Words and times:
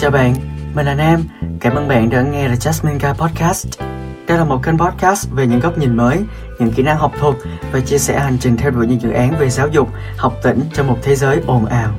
Chào 0.00 0.10
bạn, 0.10 0.32
mình 0.74 0.86
là 0.86 0.94
Nam. 0.94 1.20
Cảm 1.60 1.74
ơn 1.74 1.88
bạn 1.88 2.10
đã 2.10 2.22
nghe 2.22 2.48
The 2.48 2.54
Jasmine 2.54 2.98
Guy 2.98 3.08
Podcast. 3.20 3.80
Đây 4.28 4.38
là 4.38 4.44
một 4.44 4.60
kênh 4.64 4.78
podcast 4.78 5.30
về 5.36 5.46
những 5.46 5.60
góc 5.60 5.78
nhìn 5.78 5.96
mới, 5.96 6.18
những 6.60 6.70
kỹ 6.76 6.82
năng 6.82 6.96
học 6.96 7.12
thuật 7.18 7.34
và 7.72 7.80
chia 7.80 7.98
sẻ 7.98 8.20
hành 8.20 8.36
trình 8.40 8.56
theo 8.56 8.70
đuổi 8.70 8.86
những 8.86 9.00
dự 9.00 9.10
án 9.10 9.34
về 9.40 9.48
giáo 9.48 9.68
dục, 9.68 9.88
học 10.18 10.32
tỉnh 10.42 10.60
trong 10.72 10.86
một 10.86 10.96
thế 11.02 11.14
giới 11.14 11.42
ồn 11.46 11.66
ào. 11.66 11.94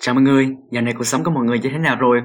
Chào 0.00 0.14
mọi 0.14 0.22
người, 0.22 0.48
dạo 0.70 0.82
này 0.82 0.94
cuộc 0.98 1.04
sống 1.04 1.24
của 1.24 1.30
mọi 1.30 1.44
người 1.44 1.58
như 1.58 1.68
thế 1.72 1.78
nào 1.78 1.96
rồi? 1.96 2.22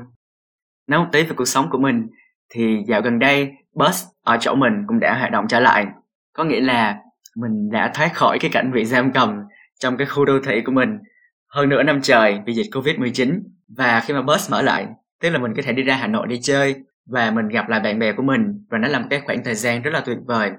Nói 0.88 1.00
một 1.00 1.10
tí 1.12 1.24
về 1.24 1.34
cuộc 1.38 1.48
sống 1.48 1.70
của 1.72 1.80
mình, 1.80 2.08
thì 2.54 2.78
dạo 2.88 3.02
gần 3.02 3.20
đây 3.20 3.52
bus 3.76 4.04
ở 4.26 4.38
chỗ 4.40 4.56
mình 4.56 4.74
cũng 4.88 5.00
đã 5.00 5.18
hoạt 5.20 5.32
động 5.32 5.46
trở 5.50 5.60
lại. 5.60 5.86
Có 6.34 6.44
nghĩa 6.44 6.62
là 6.62 6.96
mình 7.36 7.70
đã 7.72 7.92
thoát 7.94 8.14
khỏi 8.14 8.38
cái 8.42 8.52
cảnh 8.54 8.72
bị 8.74 8.86
giam 8.86 9.12
cầm 9.12 9.40
trong 9.80 9.98
cái 9.98 10.08
khu 10.08 10.26
đô 10.26 10.34
thị 10.46 10.62
của 10.66 10.72
mình 10.72 10.90
hơn 11.54 11.70
nửa 11.70 11.84
năm 11.84 12.02
trời 12.02 12.40
vì 12.46 12.54
dịch 12.54 12.68
Covid-19 12.72 13.42
và 13.68 14.04
khi 14.06 14.14
mà 14.14 14.22
bus 14.22 14.52
mở 14.52 14.62
lại, 14.62 14.88
tức 15.22 15.30
là 15.30 15.40
mình 15.40 15.54
có 15.56 15.62
thể 15.66 15.74
đi 15.74 15.84
ra 15.84 15.96
Hà 15.96 16.08
Nội 16.08 16.28
đi 16.28 16.40
chơi 16.42 16.76
và 17.06 17.32
mình 17.32 17.48
gặp 17.48 17.70
lại 17.70 17.80
bạn 17.80 18.00
bè 18.00 18.14
của 18.14 18.24
mình 18.24 18.66
và 18.70 18.78
nó 18.78 18.88
là 18.88 19.00
một 19.00 19.08
cái 19.10 19.22
khoảng 19.26 19.44
thời 19.44 19.56
gian 19.56 19.82
rất 19.82 19.92
là 19.94 20.02
tuyệt 20.06 20.18
vời. 20.26 20.52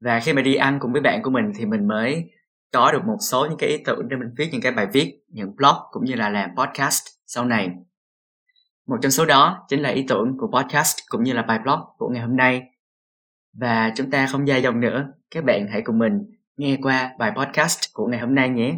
Và 0.00 0.20
khi 0.20 0.32
mà 0.32 0.42
đi 0.42 0.54
ăn 0.54 0.78
cùng 0.80 0.92
với 0.92 1.00
bạn 1.00 1.22
của 1.22 1.30
mình 1.30 1.52
thì 1.56 1.66
mình 1.66 1.88
mới 1.88 2.30
có 2.72 2.92
được 2.92 3.04
một 3.06 3.16
số 3.20 3.46
những 3.46 3.58
cái 3.58 3.70
ý 3.70 3.76
tưởng 3.84 4.08
để 4.08 4.16
mình 4.16 4.28
viết 4.36 4.48
những 4.52 4.60
cái 4.60 4.72
bài 4.72 4.86
viết, 4.92 5.18
những 5.28 5.56
blog 5.56 5.76
cũng 5.90 6.04
như 6.04 6.14
là 6.14 6.28
làm 6.28 6.50
podcast 6.56 7.04
sau 7.26 7.44
này. 7.44 7.70
Một 8.86 8.96
trong 9.02 9.10
số 9.10 9.24
đó 9.24 9.66
chính 9.68 9.80
là 9.80 9.88
ý 9.88 10.04
tưởng 10.08 10.36
của 10.38 10.50
podcast 10.58 10.96
cũng 11.08 11.22
như 11.22 11.32
là 11.32 11.42
bài 11.42 11.58
blog 11.58 11.80
của 11.98 12.08
ngày 12.08 12.22
hôm 12.22 12.36
nay. 12.36 12.62
Và 13.52 13.92
chúng 13.96 14.10
ta 14.10 14.26
không 14.26 14.48
dài 14.48 14.62
dòng 14.62 14.80
nữa, 14.80 15.12
các 15.30 15.44
bạn 15.44 15.66
hãy 15.72 15.82
cùng 15.84 15.98
mình 15.98 16.12
nghe 16.56 16.78
qua 16.82 17.10
bài 17.18 17.32
podcast 17.36 17.78
của 17.92 18.06
ngày 18.06 18.20
hôm 18.20 18.34
nay 18.34 18.48
nhé. 18.48 18.74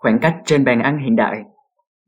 Khoảng 0.00 0.18
cách 0.18 0.36
trên 0.44 0.64
bàn 0.64 0.82
ăn 0.82 0.98
hiện 0.98 1.16
đại 1.16 1.44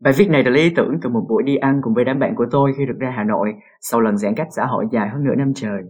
Bài 0.00 0.14
viết 0.16 0.30
này 0.30 0.44
là 0.44 0.50
lý 0.50 0.70
tưởng 0.76 0.98
từ 1.02 1.10
một 1.10 1.26
buổi 1.28 1.42
đi 1.42 1.56
ăn 1.56 1.80
cùng 1.82 1.94
với 1.94 2.04
đám 2.04 2.18
bạn 2.18 2.34
của 2.36 2.46
tôi 2.50 2.72
khi 2.78 2.86
được 2.86 2.96
ra 2.98 3.12
Hà 3.16 3.24
Nội 3.24 3.54
sau 3.80 4.00
lần 4.00 4.16
giãn 4.16 4.34
cách 4.34 4.46
xã 4.56 4.66
hội 4.66 4.84
dài 4.92 5.08
hơn 5.08 5.24
nửa 5.24 5.34
năm 5.34 5.52
trời. 5.54 5.82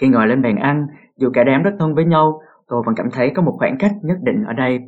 Khi 0.00 0.08
ngồi 0.08 0.26
lên 0.26 0.42
bàn 0.42 0.56
ăn, 0.56 0.86
dù 1.16 1.30
cả 1.34 1.44
đám 1.44 1.62
rất 1.62 1.70
thân 1.78 1.94
với 1.94 2.04
nhau, 2.04 2.40
tôi 2.68 2.82
vẫn 2.86 2.94
cảm 2.94 3.10
thấy 3.10 3.32
có 3.34 3.42
một 3.42 3.56
khoảng 3.58 3.78
cách 3.78 3.92
nhất 4.02 4.16
định 4.22 4.44
ở 4.46 4.52
đây. 4.52 4.80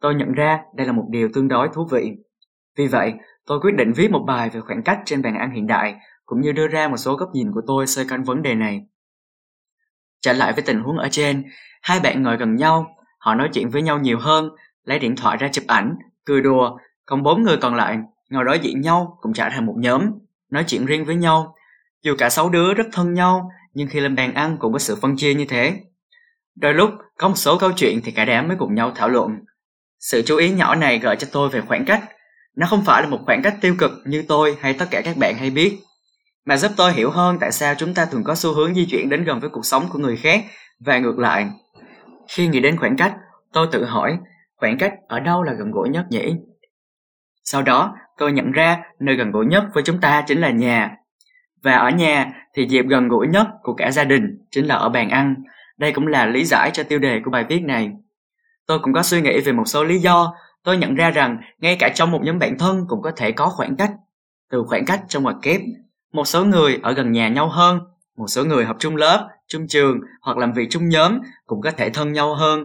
Tôi 0.00 0.14
nhận 0.14 0.32
ra 0.32 0.60
đây 0.74 0.86
là 0.86 0.92
một 0.92 1.04
điều 1.10 1.28
tương 1.34 1.48
đối 1.48 1.68
thú 1.74 1.86
vị. 1.90 2.12
Vì 2.78 2.86
vậy, 2.86 3.14
tôi 3.46 3.60
quyết 3.60 3.76
định 3.76 3.92
viết 3.92 4.10
một 4.10 4.24
bài 4.26 4.50
về 4.50 4.60
khoảng 4.60 4.82
cách 4.82 4.98
trên 5.04 5.22
bàn 5.22 5.34
ăn 5.34 5.50
hiện 5.50 5.66
đại, 5.66 5.94
cũng 6.26 6.40
như 6.40 6.52
đưa 6.52 6.68
ra 6.68 6.88
một 6.88 6.96
số 6.96 7.14
góc 7.14 7.28
nhìn 7.32 7.52
của 7.52 7.62
tôi 7.66 7.86
xoay 7.86 8.06
quanh 8.10 8.22
vấn 8.22 8.42
đề 8.42 8.54
này. 8.54 8.86
Trở 10.20 10.32
lại 10.32 10.52
với 10.52 10.62
tình 10.66 10.80
huống 10.80 10.98
ở 10.98 11.08
trên, 11.10 11.44
hai 11.82 12.00
bạn 12.02 12.22
ngồi 12.22 12.36
gần 12.36 12.56
nhau, 12.56 12.86
họ 13.18 13.34
nói 13.34 13.48
chuyện 13.52 13.68
với 13.68 13.82
nhau 13.82 13.98
nhiều 13.98 14.18
hơn, 14.20 14.48
lấy 14.84 14.98
điện 14.98 15.16
thoại 15.16 15.36
ra 15.36 15.48
chụp 15.52 15.64
ảnh, 15.66 15.96
cười 16.24 16.40
đùa, 16.40 16.78
còn 17.06 17.22
bốn 17.22 17.42
người 17.42 17.56
còn 17.56 17.74
lại 17.74 17.98
ngồi 18.30 18.44
đối 18.44 18.58
diện 18.58 18.80
nhau 18.80 19.18
cũng 19.20 19.32
trở 19.32 19.48
thành 19.50 19.66
một 19.66 19.74
nhóm, 19.78 20.02
nói 20.50 20.64
chuyện 20.66 20.86
riêng 20.86 21.04
với 21.04 21.16
nhau. 21.16 21.54
Dù 22.02 22.14
cả 22.18 22.30
sáu 22.30 22.50
đứa 22.50 22.74
rất 22.74 22.86
thân 22.92 23.14
nhau, 23.14 23.50
nhưng 23.74 23.88
khi 23.88 24.00
lên 24.00 24.16
bàn 24.16 24.34
ăn 24.34 24.56
cũng 24.60 24.72
có 24.72 24.78
sự 24.78 24.96
phân 25.02 25.16
chia 25.16 25.34
như 25.34 25.44
thế. 25.48 25.80
Đôi 26.56 26.74
lúc 26.74 26.90
có 27.18 27.28
một 27.28 27.34
số 27.36 27.58
câu 27.58 27.72
chuyện 27.76 28.00
thì 28.04 28.12
cả 28.12 28.24
đám 28.24 28.48
mới 28.48 28.56
cùng 28.60 28.74
nhau 28.74 28.92
thảo 28.94 29.08
luận. 29.08 29.30
Sự 30.00 30.22
chú 30.22 30.36
ý 30.36 30.50
nhỏ 30.50 30.74
này 30.74 30.98
gợi 30.98 31.16
cho 31.16 31.26
tôi 31.32 31.48
về 31.48 31.60
khoảng 31.60 31.84
cách. 31.84 32.04
Nó 32.56 32.66
không 32.66 32.84
phải 32.84 33.02
là 33.02 33.08
một 33.08 33.20
khoảng 33.26 33.42
cách 33.42 33.54
tiêu 33.60 33.74
cực 33.78 33.90
như 34.04 34.24
tôi 34.28 34.56
hay 34.60 34.74
tất 34.74 34.86
cả 34.90 35.00
các 35.04 35.16
bạn 35.16 35.34
hay 35.34 35.50
biết, 35.50 35.78
mà 36.46 36.56
giúp 36.56 36.72
tôi 36.76 36.92
hiểu 36.92 37.10
hơn 37.10 37.38
tại 37.40 37.52
sao 37.52 37.74
chúng 37.78 37.94
ta 37.94 38.04
thường 38.04 38.24
có 38.24 38.34
xu 38.34 38.54
hướng 38.54 38.74
di 38.74 38.86
chuyển 38.86 39.08
đến 39.08 39.24
gần 39.24 39.40
với 39.40 39.50
cuộc 39.50 39.66
sống 39.66 39.86
của 39.92 39.98
người 39.98 40.16
khác 40.16 40.44
và 40.80 40.98
ngược 40.98 41.18
lại. 41.18 41.50
Khi 42.28 42.46
nghĩ 42.46 42.60
đến 42.60 42.76
khoảng 42.76 42.96
cách, 42.96 43.14
tôi 43.52 43.68
tự 43.72 43.84
hỏi 43.84 44.18
khoảng 44.64 44.78
cách 44.78 44.94
ở 45.08 45.20
đâu 45.20 45.42
là 45.42 45.52
gần 45.52 45.70
gũi 45.70 45.88
nhất 45.88 46.06
nhỉ? 46.10 46.34
Sau 47.44 47.62
đó, 47.62 47.94
tôi 48.18 48.32
nhận 48.32 48.52
ra 48.52 48.82
nơi 49.00 49.16
gần 49.16 49.30
gũi 49.30 49.46
nhất 49.46 49.64
với 49.74 49.82
chúng 49.82 50.00
ta 50.00 50.24
chính 50.26 50.40
là 50.40 50.50
nhà. 50.50 50.96
Và 51.62 51.72
ở 51.76 51.90
nhà 51.90 52.32
thì 52.54 52.66
dịp 52.68 52.86
gần 52.88 53.08
gũi 53.08 53.26
nhất 53.26 53.46
của 53.62 53.74
cả 53.74 53.90
gia 53.90 54.04
đình 54.04 54.38
chính 54.50 54.66
là 54.66 54.74
ở 54.74 54.88
bàn 54.88 55.10
ăn. 55.10 55.34
Đây 55.78 55.92
cũng 55.92 56.06
là 56.06 56.26
lý 56.26 56.44
giải 56.44 56.70
cho 56.72 56.82
tiêu 56.82 56.98
đề 56.98 57.20
của 57.24 57.30
bài 57.30 57.44
viết 57.48 57.60
này. 57.60 57.92
Tôi 58.66 58.78
cũng 58.78 58.92
có 58.92 59.02
suy 59.02 59.20
nghĩ 59.20 59.40
về 59.40 59.52
một 59.52 59.64
số 59.64 59.84
lý 59.84 59.98
do. 59.98 60.34
Tôi 60.62 60.76
nhận 60.76 60.94
ra 60.94 61.10
rằng 61.10 61.38
ngay 61.58 61.76
cả 61.76 61.88
trong 61.94 62.10
một 62.10 62.20
nhóm 62.22 62.38
bạn 62.38 62.58
thân 62.58 62.84
cũng 62.88 63.02
có 63.02 63.10
thể 63.16 63.32
có 63.32 63.46
khoảng 63.46 63.76
cách. 63.76 63.90
Từ 64.50 64.64
khoảng 64.68 64.84
cách 64.84 65.00
trong 65.08 65.22
ngoặc 65.22 65.36
kép, 65.42 65.60
một 66.12 66.24
số 66.24 66.44
người 66.44 66.80
ở 66.82 66.92
gần 66.92 67.12
nhà 67.12 67.28
nhau 67.28 67.48
hơn, 67.48 67.80
một 68.16 68.26
số 68.28 68.44
người 68.44 68.64
học 68.64 68.76
chung 68.78 68.96
lớp, 68.96 69.28
chung 69.48 69.66
trường 69.68 70.00
hoặc 70.22 70.38
làm 70.38 70.52
việc 70.52 70.66
chung 70.70 70.88
nhóm 70.88 71.18
cũng 71.46 71.60
có 71.60 71.70
thể 71.70 71.90
thân 71.90 72.12
nhau 72.12 72.34
hơn. 72.34 72.64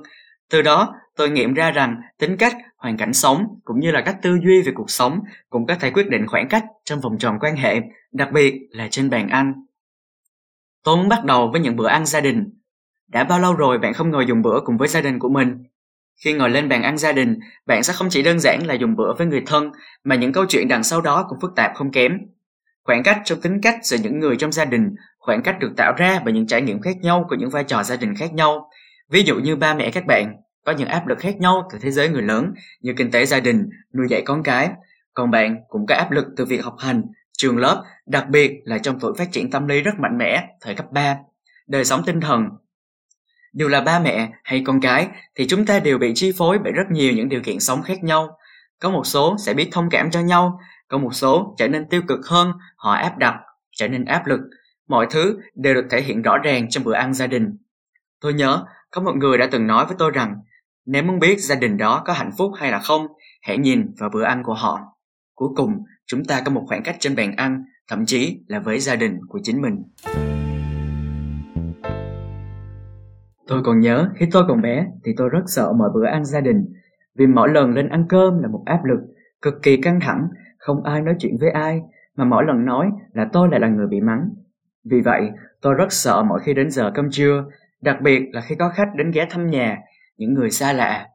Từ 0.49 0.61
đó, 0.61 0.95
tôi 1.19 1.29
nghiệm 1.29 1.53
ra 1.53 1.71
rằng 1.71 2.01
tính 2.19 2.37
cách, 2.37 2.57
hoàn 2.77 2.97
cảnh 2.97 3.13
sống 3.13 3.59
cũng 3.65 3.79
như 3.79 3.91
là 3.91 4.01
cách 4.01 4.17
tư 4.21 4.37
duy 4.45 4.61
về 4.61 4.71
cuộc 4.75 4.89
sống 4.89 5.19
cũng 5.49 5.65
có 5.65 5.75
thể 5.75 5.91
quyết 5.91 6.09
định 6.09 6.27
khoảng 6.27 6.47
cách 6.49 6.65
trong 6.85 6.99
vòng 6.99 7.17
tròn 7.19 7.37
quan 7.39 7.55
hệ, 7.55 7.81
đặc 8.11 8.31
biệt 8.31 8.53
là 8.71 8.87
trên 8.91 9.09
bàn 9.09 9.29
ăn. 9.29 9.53
Tôi 10.83 10.97
muốn 10.97 11.09
bắt 11.09 11.25
đầu 11.25 11.49
với 11.51 11.61
những 11.61 11.75
bữa 11.75 11.87
ăn 11.87 12.05
gia 12.05 12.21
đình. 12.21 12.49
Đã 13.07 13.23
bao 13.23 13.39
lâu 13.39 13.53
rồi 13.53 13.77
bạn 13.77 13.93
không 13.93 14.11
ngồi 14.11 14.25
dùng 14.25 14.41
bữa 14.41 14.59
cùng 14.65 14.77
với 14.77 14.87
gia 14.87 15.01
đình 15.01 15.19
của 15.19 15.29
mình? 15.29 15.63
Khi 16.23 16.33
ngồi 16.33 16.49
lên 16.49 16.69
bàn 16.69 16.83
ăn 16.83 16.97
gia 16.97 17.11
đình, 17.11 17.39
bạn 17.65 17.83
sẽ 17.83 17.93
không 17.93 18.07
chỉ 18.09 18.23
đơn 18.23 18.39
giản 18.39 18.59
là 18.65 18.73
dùng 18.73 18.95
bữa 18.95 19.13
với 19.17 19.27
người 19.27 19.43
thân, 19.45 19.71
mà 20.03 20.15
những 20.15 20.33
câu 20.33 20.45
chuyện 20.49 20.67
đằng 20.67 20.83
sau 20.83 21.01
đó 21.01 21.25
cũng 21.29 21.39
phức 21.41 21.51
tạp 21.55 21.71
không 21.75 21.91
kém. 21.91 22.17
Khoảng 22.83 23.03
cách 23.03 23.21
trong 23.25 23.41
tính 23.41 23.61
cách 23.61 23.75
giữa 23.83 23.97
những 24.03 24.19
người 24.19 24.35
trong 24.35 24.51
gia 24.51 24.65
đình, 24.65 24.95
khoảng 25.17 25.41
cách 25.43 25.59
được 25.59 25.71
tạo 25.77 25.93
ra 25.97 26.21
bởi 26.25 26.33
những 26.33 26.47
trải 26.47 26.61
nghiệm 26.61 26.81
khác 26.81 26.97
nhau 27.01 27.25
của 27.29 27.35
những 27.35 27.49
vai 27.49 27.63
trò 27.63 27.83
gia 27.83 27.95
đình 27.95 28.15
khác 28.15 28.33
nhau. 28.33 28.69
Ví 29.09 29.23
dụ 29.23 29.35
như 29.35 29.55
ba 29.55 29.73
mẹ 29.73 29.91
các 29.91 30.05
bạn 30.05 30.35
có 30.65 30.71
những 30.71 30.87
áp 30.87 31.07
lực 31.07 31.19
khác 31.19 31.37
nhau 31.37 31.69
từ 31.71 31.79
thế 31.81 31.91
giới 31.91 32.09
người 32.09 32.21
lớn 32.21 32.53
như 32.81 32.93
kinh 32.97 33.11
tế 33.11 33.25
gia 33.25 33.39
đình, 33.39 33.69
nuôi 33.93 34.07
dạy 34.09 34.21
con 34.25 34.43
cái. 34.43 34.69
Còn 35.13 35.31
bạn 35.31 35.55
cũng 35.67 35.85
có 35.85 35.95
áp 35.95 36.11
lực 36.11 36.25
từ 36.37 36.45
việc 36.45 36.63
học 36.63 36.75
hành, 36.79 37.03
trường 37.37 37.57
lớp, 37.57 37.83
đặc 38.05 38.29
biệt 38.29 38.61
là 38.63 38.77
trong 38.77 38.99
tuổi 38.99 39.13
phát 39.17 39.31
triển 39.31 39.51
tâm 39.51 39.67
lý 39.67 39.81
rất 39.81 39.99
mạnh 39.99 40.17
mẽ, 40.17 40.47
thời 40.61 40.75
cấp 40.75 40.85
3, 40.91 41.17
đời 41.67 41.85
sống 41.85 42.03
tinh 42.05 42.21
thần. 42.21 42.49
Dù 43.53 43.67
là 43.67 43.81
ba 43.81 43.99
mẹ 43.99 44.31
hay 44.43 44.63
con 44.65 44.81
cái 44.81 45.07
thì 45.35 45.47
chúng 45.47 45.65
ta 45.65 45.79
đều 45.79 45.97
bị 45.97 46.11
chi 46.15 46.31
phối 46.37 46.59
bởi 46.63 46.73
rất 46.73 46.83
nhiều 46.91 47.13
những 47.13 47.29
điều 47.29 47.41
kiện 47.41 47.59
sống 47.59 47.83
khác 47.83 48.03
nhau. 48.03 48.37
Có 48.79 48.89
một 48.89 49.03
số 49.03 49.35
sẽ 49.45 49.53
biết 49.53 49.69
thông 49.71 49.89
cảm 49.89 50.11
cho 50.11 50.19
nhau, 50.19 50.59
có 50.87 50.97
một 50.97 51.13
số 51.13 51.55
trở 51.57 51.67
nên 51.67 51.89
tiêu 51.89 52.01
cực 52.07 52.19
hơn, 52.27 52.51
họ 52.75 52.93
áp 52.93 53.17
đặt, 53.17 53.35
trở 53.71 53.87
nên 53.87 54.05
áp 54.05 54.27
lực. 54.27 54.39
Mọi 54.87 55.07
thứ 55.09 55.39
đều 55.55 55.73
được 55.73 55.85
thể 55.89 56.01
hiện 56.01 56.21
rõ 56.21 56.37
ràng 56.37 56.69
trong 56.69 56.83
bữa 56.83 56.93
ăn 56.93 57.13
gia 57.13 57.27
đình. 57.27 57.57
Tôi 58.21 58.33
nhớ 58.33 58.65
có 58.91 59.01
một 59.01 59.15
người 59.15 59.37
đã 59.37 59.47
từng 59.51 59.67
nói 59.67 59.85
với 59.85 59.95
tôi 59.99 60.11
rằng 60.11 60.35
nếu 60.91 61.03
muốn 61.03 61.19
biết 61.19 61.39
gia 61.39 61.55
đình 61.55 61.77
đó 61.77 62.03
có 62.05 62.13
hạnh 62.13 62.31
phúc 62.37 62.51
hay 62.55 62.71
là 62.71 62.79
không, 62.79 63.07
hãy 63.41 63.57
nhìn 63.57 63.93
vào 63.99 64.09
bữa 64.13 64.23
ăn 64.23 64.43
của 64.43 64.53
họ. 64.53 64.79
Cuối 65.35 65.49
cùng, 65.55 65.71
chúng 66.05 66.25
ta 66.25 66.41
có 66.45 66.51
một 66.51 66.63
khoảng 66.67 66.83
cách 66.83 66.95
trên 66.99 67.15
bàn 67.15 67.35
ăn, 67.35 67.63
thậm 67.89 68.05
chí 68.05 68.39
là 68.47 68.59
với 68.59 68.79
gia 68.79 68.95
đình 68.95 69.19
của 69.27 69.39
chính 69.43 69.61
mình. 69.61 69.83
Tôi 73.47 73.61
còn 73.63 73.79
nhớ 73.79 74.09
khi 74.15 74.25
tôi 74.31 74.43
còn 74.47 74.61
bé 74.61 74.85
thì 75.05 75.11
tôi 75.17 75.29
rất 75.29 75.43
sợ 75.47 75.73
mọi 75.73 75.89
bữa 75.93 76.05
ăn 76.05 76.25
gia 76.25 76.41
đình 76.41 76.65
vì 77.15 77.27
mỗi 77.27 77.49
lần 77.49 77.73
lên 77.73 77.89
ăn 77.89 78.05
cơm 78.09 78.39
là 78.41 78.47
một 78.47 78.63
áp 78.65 78.85
lực 78.85 78.99
cực 79.41 79.53
kỳ 79.63 79.77
căng 79.77 79.99
thẳng, 79.99 80.27
không 80.57 80.83
ai 80.83 81.01
nói 81.01 81.15
chuyện 81.19 81.37
với 81.39 81.49
ai 81.49 81.81
mà 82.15 82.25
mỗi 82.25 82.43
lần 82.45 82.65
nói 82.65 82.89
là 83.13 83.29
tôi 83.33 83.49
lại 83.51 83.59
là 83.59 83.67
người 83.67 83.87
bị 83.87 84.01
mắng. 84.01 84.29
Vì 84.91 85.01
vậy, 85.01 85.29
tôi 85.61 85.73
rất 85.73 85.91
sợ 85.93 86.23
mỗi 86.23 86.39
khi 86.39 86.53
đến 86.53 86.71
giờ 86.71 86.91
cơm 86.95 87.11
trưa, 87.11 87.45
đặc 87.81 88.01
biệt 88.01 88.21
là 88.31 88.41
khi 88.41 88.55
có 88.55 88.69
khách 88.69 88.89
đến 88.95 89.11
ghé 89.11 89.27
thăm 89.29 89.49
nhà 89.49 89.77
những 90.19 90.33
người 90.33 90.51
xa 90.51 90.73
lạ. 90.73 91.07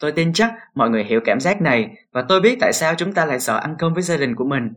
Tôi 0.00 0.12
tin 0.12 0.32
chắc 0.32 0.54
mọi 0.74 0.90
người 0.90 1.04
hiểu 1.04 1.20
cảm 1.24 1.40
giác 1.40 1.62
này 1.62 1.90
và 2.12 2.24
tôi 2.28 2.40
biết 2.40 2.56
tại 2.60 2.72
sao 2.72 2.94
chúng 2.94 3.12
ta 3.12 3.24
lại 3.24 3.40
sợ 3.40 3.56
ăn 3.56 3.74
cơm 3.78 3.94
với 3.94 4.02
gia 4.02 4.16
đình 4.16 4.34
của 4.34 4.44
mình. 4.44 4.72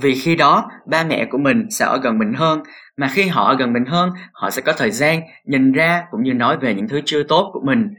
Vì 0.00 0.14
khi 0.14 0.36
đó, 0.36 0.70
ba 0.86 1.04
mẹ 1.04 1.26
của 1.30 1.38
mình 1.38 1.66
sẽ 1.70 1.84
ở 1.84 2.00
gần 2.02 2.18
mình 2.18 2.32
hơn, 2.32 2.62
mà 2.96 3.08
khi 3.08 3.26
họ 3.26 3.48
ở 3.48 3.56
gần 3.56 3.72
mình 3.72 3.84
hơn, 3.84 4.10
họ 4.32 4.50
sẽ 4.50 4.62
có 4.62 4.72
thời 4.72 4.90
gian 4.90 5.20
nhìn 5.44 5.72
ra 5.72 6.04
cũng 6.10 6.22
như 6.22 6.34
nói 6.34 6.56
về 6.56 6.74
những 6.74 6.88
thứ 6.88 7.00
chưa 7.04 7.22
tốt 7.22 7.50
của 7.52 7.60
mình. 7.64 7.94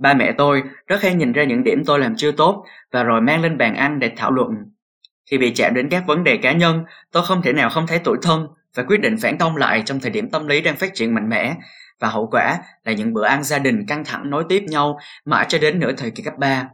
Ba 0.00 0.14
mẹ 0.14 0.32
tôi 0.38 0.62
rất 0.86 1.02
hay 1.02 1.14
nhìn 1.14 1.32
ra 1.32 1.44
những 1.44 1.64
điểm 1.64 1.82
tôi 1.86 1.98
làm 1.98 2.16
chưa 2.16 2.32
tốt 2.32 2.64
và 2.92 3.02
rồi 3.02 3.20
mang 3.20 3.42
lên 3.42 3.58
bàn 3.58 3.74
ăn 3.74 3.98
để 3.98 4.12
thảo 4.16 4.30
luận. 4.30 4.50
Khi 5.30 5.38
bị 5.38 5.52
chạm 5.54 5.74
đến 5.74 5.88
các 5.88 6.06
vấn 6.06 6.24
đề 6.24 6.36
cá 6.36 6.52
nhân, 6.52 6.84
tôi 7.12 7.22
không 7.26 7.42
thể 7.42 7.52
nào 7.52 7.70
không 7.70 7.86
thấy 7.86 7.98
tủi 7.98 8.16
thân 8.22 8.46
và 8.76 8.82
quyết 8.82 9.00
định 9.00 9.16
phản 9.22 9.38
công 9.38 9.56
lại 9.56 9.82
trong 9.86 10.00
thời 10.00 10.10
điểm 10.10 10.30
tâm 10.30 10.46
lý 10.46 10.60
đang 10.60 10.76
phát 10.76 10.94
triển 10.94 11.14
mạnh 11.14 11.28
mẽ 11.28 11.54
và 12.00 12.08
hậu 12.08 12.28
quả 12.32 12.58
là 12.84 12.92
những 12.92 13.12
bữa 13.12 13.24
ăn 13.24 13.44
gia 13.44 13.58
đình 13.58 13.86
căng 13.86 14.04
thẳng 14.04 14.30
nối 14.30 14.44
tiếp 14.48 14.62
nhau 14.68 14.98
mãi 15.24 15.46
cho 15.48 15.58
đến 15.58 15.78
nửa 15.78 15.92
thời 15.92 16.10
kỳ 16.10 16.22
cấp 16.22 16.34
3. 16.38 16.68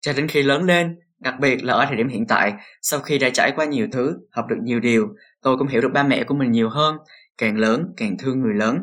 Cho 0.00 0.12
đến 0.12 0.28
khi 0.28 0.42
lớn 0.42 0.64
lên, 0.64 0.98
đặc 1.18 1.34
biệt 1.40 1.64
là 1.64 1.74
ở 1.74 1.86
thời 1.86 1.96
điểm 1.96 2.08
hiện 2.08 2.26
tại, 2.26 2.52
sau 2.82 3.00
khi 3.00 3.18
đã 3.18 3.30
trải 3.30 3.52
qua 3.56 3.64
nhiều 3.64 3.88
thứ, 3.92 4.18
học 4.32 4.46
được 4.48 4.56
nhiều 4.62 4.80
điều, 4.80 5.08
tôi 5.42 5.56
cũng 5.56 5.68
hiểu 5.68 5.80
được 5.80 5.90
ba 5.94 6.02
mẹ 6.02 6.24
của 6.24 6.34
mình 6.34 6.52
nhiều 6.52 6.68
hơn, 6.68 6.96
càng 7.38 7.56
lớn 7.56 7.92
càng 7.96 8.16
thương 8.18 8.40
người 8.40 8.54
lớn. 8.54 8.78